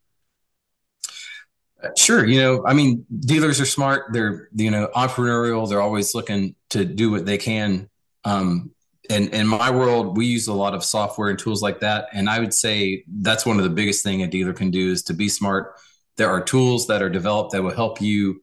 Sure. 1.97 2.25
You 2.25 2.41
know, 2.41 2.65
I 2.67 2.73
mean, 2.73 3.05
dealers 3.17 3.61
are 3.61 3.65
smart. 3.65 4.11
They're, 4.11 4.49
you 4.53 4.71
know, 4.71 4.89
entrepreneurial. 4.93 5.69
They're 5.69 5.81
always 5.81 6.13
looking 6.13 6.55
to 6.71 6.83
do 6.83 7.09
what 7.09 7.25
they 7.25 7.37
can 7.37 7.89
um, 8.25 8.71
in, 9.09 9.29
in 9.29 9.47
my 9.47 9.71
world, 9.71 10.17
we 10.17 10.25
use 10.25 10.47
a 10.47 10.53
lot 10.53 10.73
of 10.73 10.83
software 10.83 11.29
and 11.29 11.39
tools 11.39 11.61
like 11.61 11.79
that. 11.79 12.07
And 12.11 12.29
I 12.29 12.39
would 12.39 12.53
say 12.53 13.05
that's 13.07 13.45
one 13.45 13.57
of 13.57 13.63
the 13.63 13.69
biggest 13.69 14.03
thing 14.03 14.21
a 14.21 14.27
dealer 14.27 14.53
can 14.53 14.69
do 14.69 14.91
is 14.91 15.03
to 15.03 15.13
be 15.13 15.29
smart. 15.29 15.75
There 16.17 16.29
are 16.29 16.41
tools 16.41 16.87
that 16.87 17.01
are 17.01 17.09
developed 17.09 17.53
that 17.53 17.63
will 17.63 17.73
help 17.73 18.01
you 18.01 18.41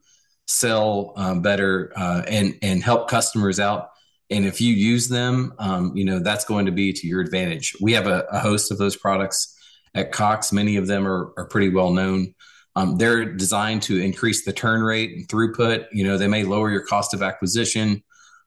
sell 0.50 1.12
um, 1.16 1.42
better 1.42 1.92
uh, 1.96 2.22
and 2.26 2.58
and 2.62 2.82
help 2.82 3.08
customers 3.08 3.60
out. 3.60 3.90
And 4.30 4.44
if 4.44 4.60
you 4.60 4.72
use 4.72 5.08
them, 5.08 5.54
um, 5.58 5.96
you 5.96 6.04
know 6.04 6.18
that's 6.18 6.44
going 6.44 6.66
to 6.66 6.72
be 6.72 6.92
to 6.92 7.06
your 7.06 7.20
advantage. 7.20 7.76
We 7.80 7.92
have 7.92 8.06
a, 8.06 8.26
a 8.30 8.40
host 8.40 8.70
of 8.70 8.78
those 8.78 8.96
products 8.96 9.56
at 9.94 10.12
Cox. 10.12 10.52
Many 10.52 10.76
of 10.76 10.86
them 10.86 11.06
are, 11.06 11.32
are 11.36 11.46
pretty 11.46 11.68
well 11.68 11.90
known. 11.90 12.34
Um, 12.76 12.96
they're 12.96 13.24
designed 13.24 13.82
to 13.82 13.98
increase 13.98 14.44
the 14.44 14.52
turn 14.52 14.82
rate 14.82 15.10
and 15.12 15.28
throughput. 15.28 15.86
You 15.92 16.04
know, 16.04 16.18
they 16.18 16.28
may 16.28 16.44
lower 16.44 16.70
your 16.70 16.84
cost 16.84 17.14
of 17.14 17.22
acquisition, 17.22 18.02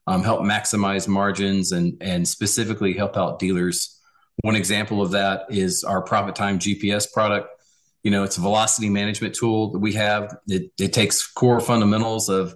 um, 0.08 0.24
help 0.24 0.42
maximize 0.42 1.08
margins, 1.08 1.72
and 1.72 1.98
and 2.02 2.28
specifically 2.28 2.94
help 2.94 3.18
out 3.18 3.40
dealers. 3.40 4.00
One 4.42 4.56
example 4.56 5.02
of 5.02 5.12
that 5.12 5.46
is 5.50 5.84
our 5.84 6.04
ProfitTime 6.04 6.58
GPS 6.58 7.12
product. 7.12 7.48
You 8.04 8.12
know, 8.12 8.24
it's 8.24 8.38
a 8.38 8.42
velocity 8.42 8.90
management 8.90 9.34
tool 9.34 9.72
that 9.72 9.80
we 9.80 9.94
have. 9.94 10.36
It, 10.48 10.72
it 10.80 10.94
takes 10.94 11.26
core 11.26 11.60
fundamentals 11.60 12.30
of 12.30 12.56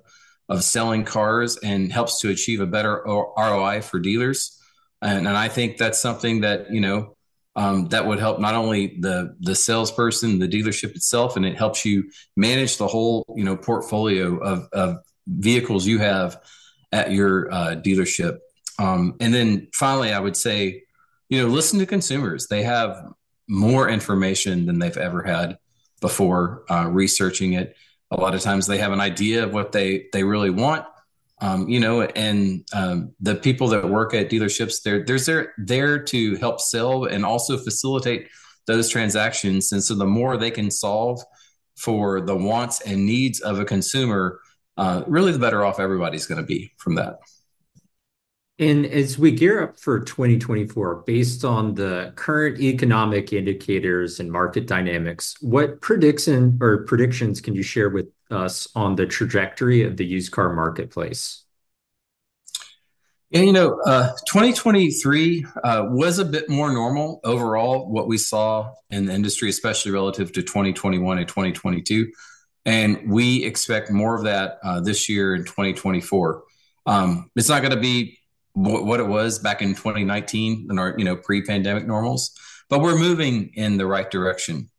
of 0.49 0.63
selling 0.63 1.03
cars 1.03 1.57
and 1.57 1.91
helps 1.91 2.21
to 2.21 2.29
achieve 2.29 2.61
a 2.61 2.65
better 2.65 3.03
ROI 3.05 3.81
for 3.81 3.99
dealers. 3.99 4.57
And, 5.01 5.27
and 5.27 5.35
I 5.35 5.49
think 5.49 5.77
that's 5.77 6.01
something 6.01 6.41
that 6.41 6.71
you 6.71 6.81
know 6.81 7.15
um, 7.55 7.87
that 7.89 8.05
would 8.05 8.19
help 8.19 8.39
not 8.39 8.55
only 8.55 8.97
the 8.99 9.35
the 9.39 9.55
salesperson, 9.55 10.39
the 10.39 10.47
dealership 10.47 10.95
itself, 10.95 11.35
and 11.35 11.45
it 11.45 11.57
helps 11.57 11.85
you 11.85 12.09
manage 12.35 12.77
the 12.77 12.87
whole 12.87 13.25
you 13.35 13.43
know 13.43 13.57
portfolio 13.57 14.37
of, 14.37 14.67
of 14.71 14.97
vehicles 15.27 15.85
you 15.85 15.99
have 15.99 16.39
at 16.91 17.11
your 17.11 17.51
uh, 17.51 17.75
dealership. 17.75 18.37
Um, 18.79 19.15
and 19.19 19.33
then 19.33 19.67
finally, 19.73 20.13
I 20.13 20.19
would 20.19 20.37
say, 20.37 20.83
you 21.29 21.41
know, 21.41 21.47
listen 21.47 21.79
to 21.79 21.85
consumers. 21.85 22.47
They 22.47 22.63
have 22.63 23.11
more 23.47 23.89
information 23.89 24.65
than 24.65 24.79
they've 24.79 24.97
ever 24.97 25.23
had 25.23 25.57
before 26.01 26.63
uh, 26.69 26.87
researching 26.89 27.53
it. 27.53 27.75
A 28.11 28.19
lot 28.19 28.35
of 28.35 28.41
times, 28.41 28.67
they 28.67 28.77
have 28.77 28.93
an 28.93 29.01
idea 29.01 29.43
of 29.43 29.53
what 29.53 29.71
they 29.71 30.07
they 30.13 30.23
really 30.23 30.49
want, 30.49 30.85
um, 31.41 31.67
you 31.69 31.79
know, 31.79 32.01
and 32.01 32.65
um, 32.73 33.13
the 33.19 33.35
people 33.35 33.67
that 33.69 33.87
work 33.87 34.13
at 34.13 34.29
dealerships, 34.29 34.81
they're, 34.81 35.03
they're 35.03 35.19
there, 35.19 35.53
there 35.57 35.99
to 36.03 36.35
help 36.37 36.59
sell 36.59 37.05
and 37.05 37.25
also 37.25 37.57
facilitate 37.57 38.27
those 38.65 38.89
transactions. 38.89 39.71
And 39.71 39.83
so 39.83 39.93
the 39.93 40.05
more 40.05 40.37
they 40.37 40.51
can 40.51 40.71
solve 40.71 41.21
for 41.75 42.21
the 42.21 42.35
wants 42.35 42.81
and 42.81 43.05
needs 43.05 43.39
of 43.41 43.59
a 43.59 43.65
consumer, 43.65 44.39
uh, 44.77 45.03
really 45.07 45.31
the 45.31 45.39
better 45.39 45.63
off 45.63 45.79
everybody's 45.79 46.25
going 46.25 46.41
to 46.41 46.47
be 46.47 46.73
from 46.77 46.95
that. 46.95 47.19
And 48.59 48.87
as 48.87 49.19
we 49.19 49.31
gear 49.31 49.61
up 49.61 49.79
for 49.79 49.99
2024, 49.99 51.03
based 51.05 51.45
on 51.45 51.75
the 51.75 52.11
current 52.15 52.59
economic 52.59 53.31
indicators 53.31 54.19
and 54.19 54.31
market 54.31 54.65
dynamics, 54.65 55.35
what 55.41 55.79
prediction 55.79 56.57
or 56.59 56.83
predictions 56.85 57.39
can 57.39 57.53
you 57.53 57.61
share 57.61 57.89
with 57.89 58.07
us 58.31 58.67
on 58.73 58.95
the 58.95 59.05
trajectory 59.05 59.83
of 59.83 59.95
the 59.97 60.05
used 60.05 60.31
car 60.31 60.53
marketplace? 60.53 61.43
Yeah, 63.29 63.41
you 63.41 63.53
know, 63.53 63.79
uh, 63.85 64.13
2023 64.27 65.45
uh, 65.63 65.83
was 65.89 66.17
a 66.17 66.25
bit 66.25 66.49
more 66.49 66.71
normal 66.71 67.19
overall, 67.23 67.91
what 67.91 68.07
we 68.07 68.17
saw 68.17 68.71
in 68.89 69.05
the 69.05 69.13
industry, 69.13 69.49
especially 69.49 69.91
relative 69.91 70.31
to 70.31 70.41
2021 70.41 71.19
and 71.19 71.27
2022. 71.27 72.09
And 72.65 73.11
we 73.11 73.43
expect 73.43 73.91
more 73.91 74.15
of 74.15 74.23
that 74.23 74.57
uh, 74.63 74.79
this 74.79 75.09
year 75.09 75.35
in 75.35 75.43
2024. 75.43 76.43
Um, 76.85 77.29
it's 77.35 77.49
not 77.49 77.61
going 77.61 77.75
to 77.75 77.79
be 77.79 78.17
what 78.59 78.99
it 78.99 79.07
was 79.07 79.37
back 79.39 79.61
in 79.61 79.69
2019 79.69 80.67
in 80.69 80.79
our 80.79 80.95
you 80.97 81.05
know 81.05 81.15
pre-pandemic 81.15 81.85
normals 81.85 82.31
but 82.69 82.81
we're 82.81 82.97
moving 82.97 83.51
in 83.53 83.77
the 83.77 83.85
right 83.85 84.11
direction. 84.11 84.69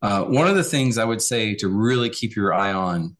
Uh, 0.00 0.24
one 0.24 0.46
of 0.46 0.54
the 0.54 0.62
things 0.62 0.98
i 0.98 1.04
would 1.04 1.20
say 1.20 1.54
to 1.54 1.68
really 1.68 2.08
keep 2.08 2.36
your 2.36 2.54
eye 2.54 2.72
on 2.72 3.16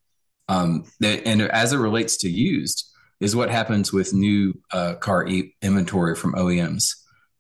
um, 0.49 0.85
and 1.03 1.43
as 1.43 1.73
it 1.73 1.79
relates 1.79 2.17
to 2.17 2.31
used 2.31 2.89
is 3.21 3.35
what 3.35 3.51
happens 3.51 3.93
with 3.93 4.15
new 4.15 4.55
uh, 4.73 4.95
car 4.95 5.27
e- 5.27 5.55
inventory 5.61 6.15
from 6.15 6.35
oems 6.35 6.95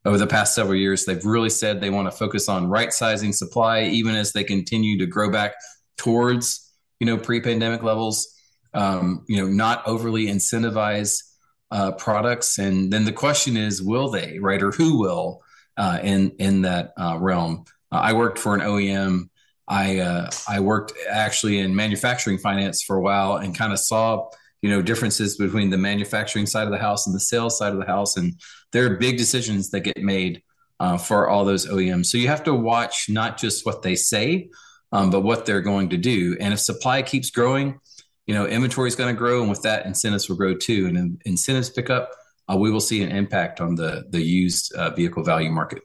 over 0.04 0.18
the 0.18 0.26
past 0.26 0.56
several 0.56 0.74
years 0.74 1.04
they've 1.04 1.24
really 1.24 1.50
said 1.50 1.80
they 1.80 1.90
want 1.90 2.10
to 2.10 2.16
focus 2.16 2.48
on 2.48 2.66
right 2.66 2.92
sizing 2.92 3.32
supply 3.32 3.82
even 3.82 4.16
as 4.16 4.32
they 4.32 4.42
continue 4.42 4.98
to 4.98 5.06
grow 5.06 5.30
back 5.30 5.54
towards 5.96 6.68
you 7.00 7.06
know 7.06 7.18
pre-pandemic 7.18 7.82
levels. 7.82 8.34
Um, 8.74 9.24
you 9.28 9.40
know 9.40 9.48
not 9.48 9.86
overly 9.86 10.26
incentivize 10.26 11.22
uh, 11.70 11.92
products, 11.92 12.58
and 12.58 12.92
then 12.92 13.04
the 13.04 13.12
question 13.12 13.56
is, 13.56 13.82
will 13.82 14.10
they, 14.10 14.38
right, 14.38 14.62
or 14.62 14.70
who 14.70 14.98
will 14.98 15.42
uh, 15.76 15.98
in 16.02 16.30
in 16.38 16.62
that 16.62 16.92
uh, 16.96 17.18
realm? 17.20 17.64
Uh, 17.92 17.96
I 17.96 18.12
worked 18.12 18.38
for 18.38 18.54
an 18.54 18.60
OEM. 18.60 19.28
I 19.66 19.98
uh, 19.98 20.30
I 20.48 20.60
worked 20.60 20.92
actually 21.10 21.58
in 21.58 21.74
manufacturing 21.74 22.38
finance 22.38 22.82
for 22.82 22.96
a 22.96 23.02
while, 23.02 23.36
and 23.36 23.56
kind 23.56 23.72
of 23.72 23.78
saw 23.78 24.28
you 24.62 24.70
know 24.70 24.82
differences 24.82 25.36
between 25.36 25.70
the 25.70 25.78
manufacturing 25.78 26.46
side 26.46 26.64
of 26.64 26.72
the 26.72 26.78
house 26.78 27.06
and 27.06 27.14
the 27.14 27.20
sales 27.20 27.58
side 27.58 27.72
of 27.72 27.78
the 27.78 27.86
house, 27.86 28.16
and 28.16 28.34
there 28.72 28.86
are 28.86 28.96
big 28.96 29.18
decisions 29.18 29.70
that 29.70 29.80
get 29.80 29.98
made 29.98 30.42
uh, 30.80 30.96
for 30.96 31.28
all 31.28 31.44
those 31.44 31.66
OEMs. 31.66 32.06
So 32.06 32.18
you 32.18 32.28
have 32.28 32.44
to 32.44 32.54
watch 32.54 33.06
not 33.08 33.38
just 33.38 33.66
what 33.66 33.82
they 33.82 33.94
say, 33.94 34.48
um, 34.92 35.10
but 35.10 35.20
what 35.20 35.46
they're 35.46 35.60
going 35.60 35.90
to 35.90 35.96
do. 35.96 36.36
And 36.40 36.52
if 36.52 36.60
supply 36.60 37.02
keeps 37.02 37.30
growing, 37.30 37.80
you 38.28 38.34
know, 38.34 38.46
inventory 38.46 38.88
is 38.88 38.94
going 38.94 39.12
to 39.12 39.18
grow, 39.18 39.40
and 39.40 39.48
with 39.48 39.62
that, 39.62 39.86
incentives 39.86 40.28
will 40.28 40.36
grow 40.36 40.54
too. 40.54 40.86
And 40.86 41.20
incentives 41.24 41.70
pick 41.70 41.88
up, 41.88 42.10
uh, 42.48 42.56
we 42.56 42.70
will 42.70 42.78
see 42.78 43.02
an 43.02 43.10
impact 43.10 43.60
on 43.60 43.74
the 43.74 44.04
the 44.10 44.20
used 44.20 44.72
uh, 44.74 44.90
vehicle 44.90 45.24
value 45.24 45.50
market. 45.50 45.82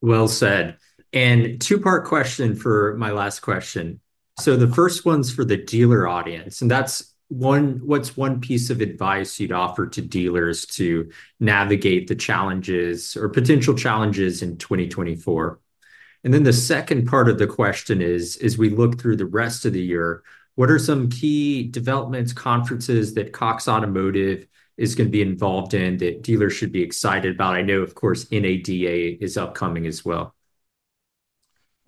Well 0.00 0.28
said. 0.28 0.78
And 1.12 1.60
two 1.60 1.78
part 1.78 2.06
question 2.06 2.56
for 2.56 2.96
my 2.96 3.10
last 3.10 3.40
question. 3.40 4.00
So 4.38 4.56
the 4.56 4.72
first 4.72 5.04
one's 5.04 5.30
for 5.30 5.44
the 5.44 5.58
dealer 5.58 6.08
audience, 6.08 6.62
and 6.62 6.70
that's 6.70 7.14
one. 7.28 7.82
What's 7.84 8.16
one 8.16 8.40
piece 8.40 8.70
of 8.70 8.80
advice 8.80 9.38
you'd 9.38 9.52
offer 9.52 9.86
to 9.88 10.00
dealers 10.00 10.64
to 10.66 11.10
navigate 11.38 12.08
the 12.08 12.14
challenges 12.14 13.14
or 13.14 13.28
potential 13.28 13.74
challenges 13.74 14.40
in 14.40 14.56
2024? 14.56 15.60
And 16.24 16.32
then 16.32 16.44
the 16.44 16.52
second 16.52 17.06
part 17.06 17.28
of 17.28 17.38
the 17.38 17.46
question 17.46 18.00
is, 18.00 18.36
as 18.38 18.56
we 18.56 18.70
look 18.70 18.98
through 18.98 19.16
the 19.16 19.26
rest 19.26 19.64
of 19.64 19.74
the 19.74 19.82
year, 19.82 20.22
what 20.60 20.70
are 20.70 20.78
some 20.78 21.08
key 21.08 21.62
developments, 21.62 22.34
conferences 22.34 23.14
that 23.14 23.32
Cox 23.32 23.66
Automotive 23.66 24.46
is 24.76 24.94
going 24.94 25.06
to 25.06 25.10
be 25.10 25.22
involved 25.22 25.72
in 25.72 25.96
that 25.96 26.20
dealers 26.20 26.52
should 26.52 26.70
be 26.70 26.82
excited 26.82 27.34
about? 27.34 27.54
I 27.54 27.62
know, 27.62 27.80
of 27.80 27.94
course, 27.94 28.30
NADA 28.30 29.24
is 29.24 29.38
upcoming 29.38 29.86
as 29.86 30.04
well. 30.04 30.34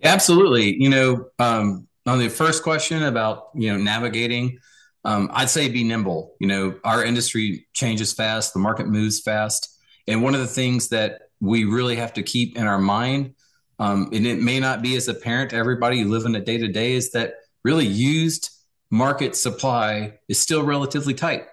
Absolutely. 0.01 0.75
You 0.81 0.89
know, 0.89 1.25
um, 1.37 1.87
on 2.07 2.17
the 2.17 2.29
first 2.29 2.63
question 2.63 3.03
about, 3.03 3.49
you 3.53 3.71
know, 3.71 3.77
navigating, 3.77 4.57
um, 5.05 5.29
I'd 5.31 5.51
say 5.51 5.69
be 5.69 5.83
nimble. 5.83 6.33
You 6.39 6.47
know, 6.47 6.79
our 6.83 7.05
industry 7.05 7.67
changes 7.73 8.11
fast, 8.11 8.53
the 8.53 8.59
market 8.59 8.87
moves 8.87 9.19
fast. 9.19 9.79
And 10.07 10.23
one 10.23 10.33
of 10.33 10.41
the 10.41 10.47
things 10.47 10.89
that 10.89 11.29
we 11.39 11.65
really 11.65 11.97
have 11.97 12.13
to 12.13 12.23
keep 12.23 12.57
in 12.57 12.65
our 12.65 12.79
mind, 12.79 13.35
um, 13.77 14.09
and 14.11 14.25
it 14.25 14.41
may 14.41 14.59
not 14.59 14.81
be 14.81 14.95
as 14.95 15.09
apparent 15.09 15.51
to 15.51 15.57
everybody 15.57 16.03
living 16.03 16.33
it 16.33 16.47
day 16.47 16.57
to 16.57 16.69
day, 16.69 16.93
is 16.93 17.11
that 17.11 17.35
really 17.63 17.85
used 17.85 18.49
market 18.93 19.35
supply 19.35 20.13
is 20.29 20.39
still 20.39 20.61
relatively 20.63 21.15
tight. 21.15 21.47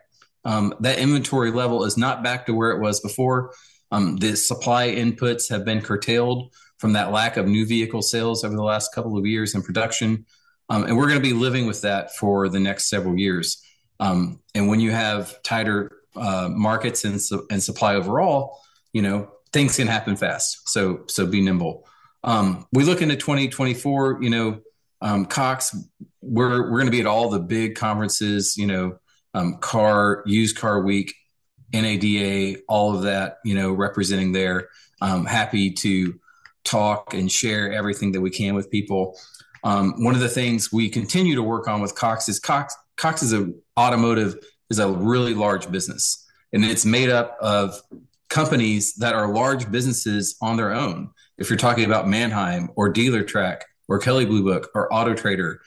Um, 0.45 0.75
that 0.81 0.99
inventory 0.99 1.51
level 1.51 1.85
is 1.85 1.97
not 1.97 2.23
back 2.23 2.45
to 2.47 2.53
where 2.53 2.71
it 2.71 2.81
was 2.81 3.01
before. 3.01 3.55
Um, 3.91 4.19
the 4.19 4.37
supply 4.37 4.89
inputs 4.89 5.49
have 5.49 5.65
been 5.65 5.81
curtailed 5.81 6.55
from 6.77 6.93
that 6.93 7.13
lack 7.13 7.39
of 7.39 7.49
new 7.49 7.65
vehicle 7.65 8.03
sales 8.03 8.45
over 8.45 8.55
the 8.55 8.63
last 8.63 8.95
couple 8.95 9.17
of 9.17 9.25
years 9.25 9.55
in 9.55 9.63
production. 9.63 10.27
Um, 10.69 10.85
and 10.85 10.99
we're 10.99 11.09
going 11.09 11.19
to 11.19 11.27
be 11.27 11.33
living 11.33 11.67
with 11.67 11.81
that 11.81 12.15
for 12.15 12.51
the 12.51 12.61
next 12.61 12.91
several 12.91 13.19
years. 13.19 13.65
Um, 14.01 14.41
and 14.55 14.69
when 14.69 14.81
you 14.81 14.91
have 14.91 15.43
tighter 15.43 15.91
uh, 16.17 16.51
markets 16.51 17.07
and, 17.07 17.21
su- 17.23 17.47
and 17.51 17.63
supply 17.63 17.95
overall, 17.95 18.61
you 18.93 19.01
know, 19.01 19.33
things 19.51 19.77
can 19.77 19.87
happen 19.87 20.15
fast. 20.15 20.69
So, 20.69 21.05
so 21.07 21.25
be 21.25 21.41
nimble. 21.41 21.87
Um, 22.23 22.67
we 22.71 22.85
look 22.85 23.01
into 23.01 23.17
2024, 23.17 24.23
you 24.23 24.29
know, 24.29 24.61
um, 25.01 25.27
Cox, 25.27 25.77
we're 26.21 26.71
we're 26.71 26.79
going 26.79 26.87
to 26.87 26.91
be 26.91 27.01
at 27.01 27.07
all 27.07 27.31
the 27.31 27.41
big 27.41 27.75
conferences, 27.75 28.57
you 28.57 28.67
know, 28.67 28.99
um, 29.35 29.57
car 29.59 30.23
used 30.27 30.57
car 30.57 30.83
week, 30.83 31.15
NADA, 31.73 32.61
all 32.69 32.95
of 32.95 33.03
that, 33.03 33.39
you 33.45 33.55
know, 33.55 33.73
representing 33.73 34.33
there. 34.33 34.69
Um, 35.01 35.25
happy 35.25 35.71
to 35.71 36.19
talk 36.65 37.15
and 37.15 37.31
share 37.31 37.73
everything 37.73 38.13
that 38.13 38.21
we 38.21 38.31
can 38.31 38.55
with 38.55 38.71
people. 38.71 39.19
Um, 39.65 40.03
one 40.03 40.15
of 40.15 40.21
the 40.21 40.29
things 40.29 40.73
we 40.73 40.89
continue 40.89 41.35
to 41.35 41.43
work 41.43 41.69
on 41.69 41.81
with 41.81 41.95
Cox 41.95 42.29
is 42.29 42.39
Cox. 42.39 42.77
Cox 42.97 43.23
is 43.23 43.33
a 43.33 43.51
automotive 43.79 44.37
is 44.69 44.79
a 44.79 44.89
really 44.89 45.35
large 45.35 45.71
business, 45.71 46.27
and 46.53 46.65
it's 46.65 46.85
made 46.85 47.09
up 47.09 47.37
of 47.41 47.81
companies 48.29 48.95
that 48.97 49.15
are 49.15 49.33
large 49.33 49.71
businesses 49.71 50.37
on 50.41 50.57
their 50.57 50.73
own. 50.73 51.11
If 51.39 51.49
you're 51.49 51.59
talking 51.59 51.85
about 51.85 52.07
Manheim 52.07 52.71
or 52.77 52.93
Dealertrack 52.93 53.63
or 53.91 53.99
Kelley 53.99 54.25
Blue 54.25 54.43
Book 54.43 54.71
or 54.75 54.93
Auto 54.93 55.15
Trader. 55.15 55.61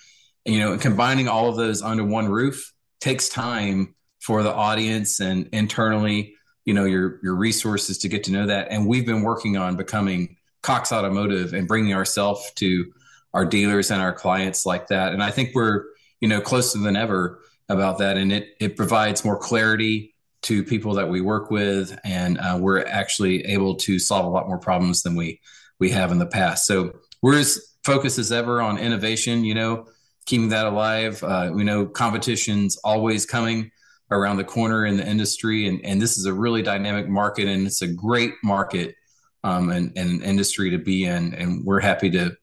You 0.45 0.59
know, 0.59 0.77
combining 0.77 1.27
all 1.27 1.49
of 1.49 1.57
those 1.57 1.83
under 1.83 2.03
one 2.03 2.27
roof 2.27 2.73
takes 2.99 3.29
time 3.29 3.93
for 4.19 4.41
the 4.41 4.53
audience 4.53 5.19
and 5.19 5.47
internally, 5.51 6.35
you 6.65 6.73
know, 6.73 6.85
your 6.85 7.19
your 7.21 7.35
resources 7.35 7.99
to 7.99 8.09
get 8.09 8.23
to 8.23 8.31
know 8.31 8.47
that. 8.47 8.69
And 8.71 8.87
we've 8.87 9.05
been 9.05 9.21
working 9.21 9.57
on 9.57 9.75
becoming 9.75 10.37
Cox 10.63 10.91
Automotive 10.91 11.53
and 11.53 11.67
bringing 11.67 11.93
ourselves 11.93 12.51
to 12.55 12.91
our 13.33 13.45
dealers 13.45 13.91
and 13.91 14.01
our 14.01 14.13
clients 14.13 14.65
like 14.65 14.87
that. 14.87 15.13
And 15.13 15.21
I 15.21 15.31
think 15.31 15.51
we're, 15.53 15.85
you 16.21 16.27
know, 16.27 16.41
closer 16.41 16.79
than 16.79 16.95
ever 16.95 17.41
about 17.69 17.99
that. 17.99 18.17
And 18.17 18.31
it 18.31 18.55
it 18.59 18.77
provides 18.77 19.25
more 19.25 19.37
clarity 19.37 20.15
to 20.43 20.63
people 20.63 20.95
that 20.95 21.09
we 21.09 21.21
work 21.21 21.49
with, 21.49 21.97
and 22.03 22.37
uh, 22.37 22.57
we're 22.59 22.85
actually 22.85 23.45
able 23.45 23.75
to 23.75 23.97
solve 23.97 24.25
a 24.25 24.29
lot 24.29 24.47
more 24.47 24.59
problems 24.59 25.03
than 25.03 25.15
we 25.15 25.39
we 25.79 25.89
have 25.91 26.11
in 26.11 26.19
the 26.19 26.25
past. 26.25 26.65
So 26.65 26.99
we're 27.21 27.39
as 27.39 27.72
focused 27.83 28.19
as 28.19 28.31
ever 28.31 28.61
on 28.61 28.77
innovation, 28.77 29.43
you 29.43 29.53
know, 29.53 29.85
keeping 30.25 30.49
that 30.49 30.65
alive. 30.65 31.23
Uh, 31.23 31.51
we 31.53 31.63
know 31.63 31.85
competition's 31.85 32.77
always 32.83 33.25
coming 33.25 33.71
around 34.11 34.37
the 34.37 34.43
corner 34.43 34.85
in 34.85 34.97
the 34.97 35.07
industry, 35.07 35.67
and, 35.67 35.83
and 35.83 36.01
this 36.01 36.17
is 36.17 36.25
a 36.25 36.33
really 36.33 36.61
dynamic 36.61 37.07
market, 37.09 37.47
and 37.47 37.65
it's 37.65 37.81
a 37.81 37.87
great 37.87 38.33
market 38.43 38.95
um, 39.43 39.69
and, 39.69 39.91
and 39.97 40.23
industry 40.23 40.69
to 40.69 40.77
be 40.77 41.05
in. 41.05 41.33
And 41.33 41.65
we're 41.65 41.81
happy 41.81 42.09
to 42.11 42.35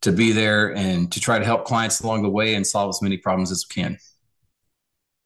to 0.00 0.12
be 0.12 0.30
there 0.30 0.76
and 0.76 1.10
to 1.10 1.20
try 1.20 1.40
to 1.40 1.44
help 1.44 1.64
clients 1.64 2.00
along 2.00 2.22
the 2.22 2.30
way 2.30 2.54
and 2.54 2.64
solve 2.64 2.88
as 2.88 3.02
many 3.02 3.16
problems 3.16 3.50
as 3.50 3.66
we 3.68 3.82
can. 3.82 3.98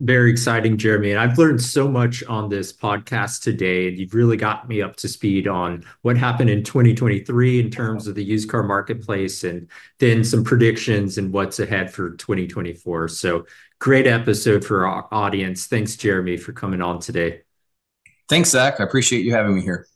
Very 0.02 0.32
exciting, 0.32 0.78
Jeremy. 0.78 1.12
And 1.12 1.20
I've 1.20 1.38
learned 1.38 1.62
so 1.62 1.86
much 1.86 2.24
on 2.24 2.48
this 2.48 2.72
podcast 2.72 3.40
today. 3.42 3.86
And 3.86 3.96
you've 3.96 4.14
really 4.14 4.36
got 4.36 4.68
me 4.68 4.82
up 4.82 4.96
to 4.96 5.08
speed 5.08 5.46
on 5.46 5.84
what 6.00 6.16
happened 6.16 6.50
in 6.50 6.64
2023 6.64 7.60
in 7.60 7.70
terms 7.70 8.08
of 8.08 8.16
the 8.16 8.24
used 8.24 8.48
car 8.48 8.64
marketplace 8.64 9.44
and 9.44 9.70
then 10.00 10.24
some 10.24 10.42
predictions 10.42 11.18
and 11.18 11.32
what's 11.32 11.60
ahead 11.60 11.92
for 11.92 12.16
2024. 12.16 13.06
So 13.06 13.46
great 13.78 14.08
episode 14.08 14.64
for 14.64 14.88
our 14.88 15.06
audience. 15.12 15.68
Thanks, 15.68 15.94
Jeremy, 15.94 16.36
for 16.36 16.52
coming 16.52 16.82
on 16.82 16.98
today. 16.98 17.42
Thanks, 18.28 18.50
Zach. 18.50 18.80
I 18.80 18.84
appreciate 18.84 19.24
you 19.24 19.32
having 19.32 19.54
me 19.54 19.62
here. 19.62 19.86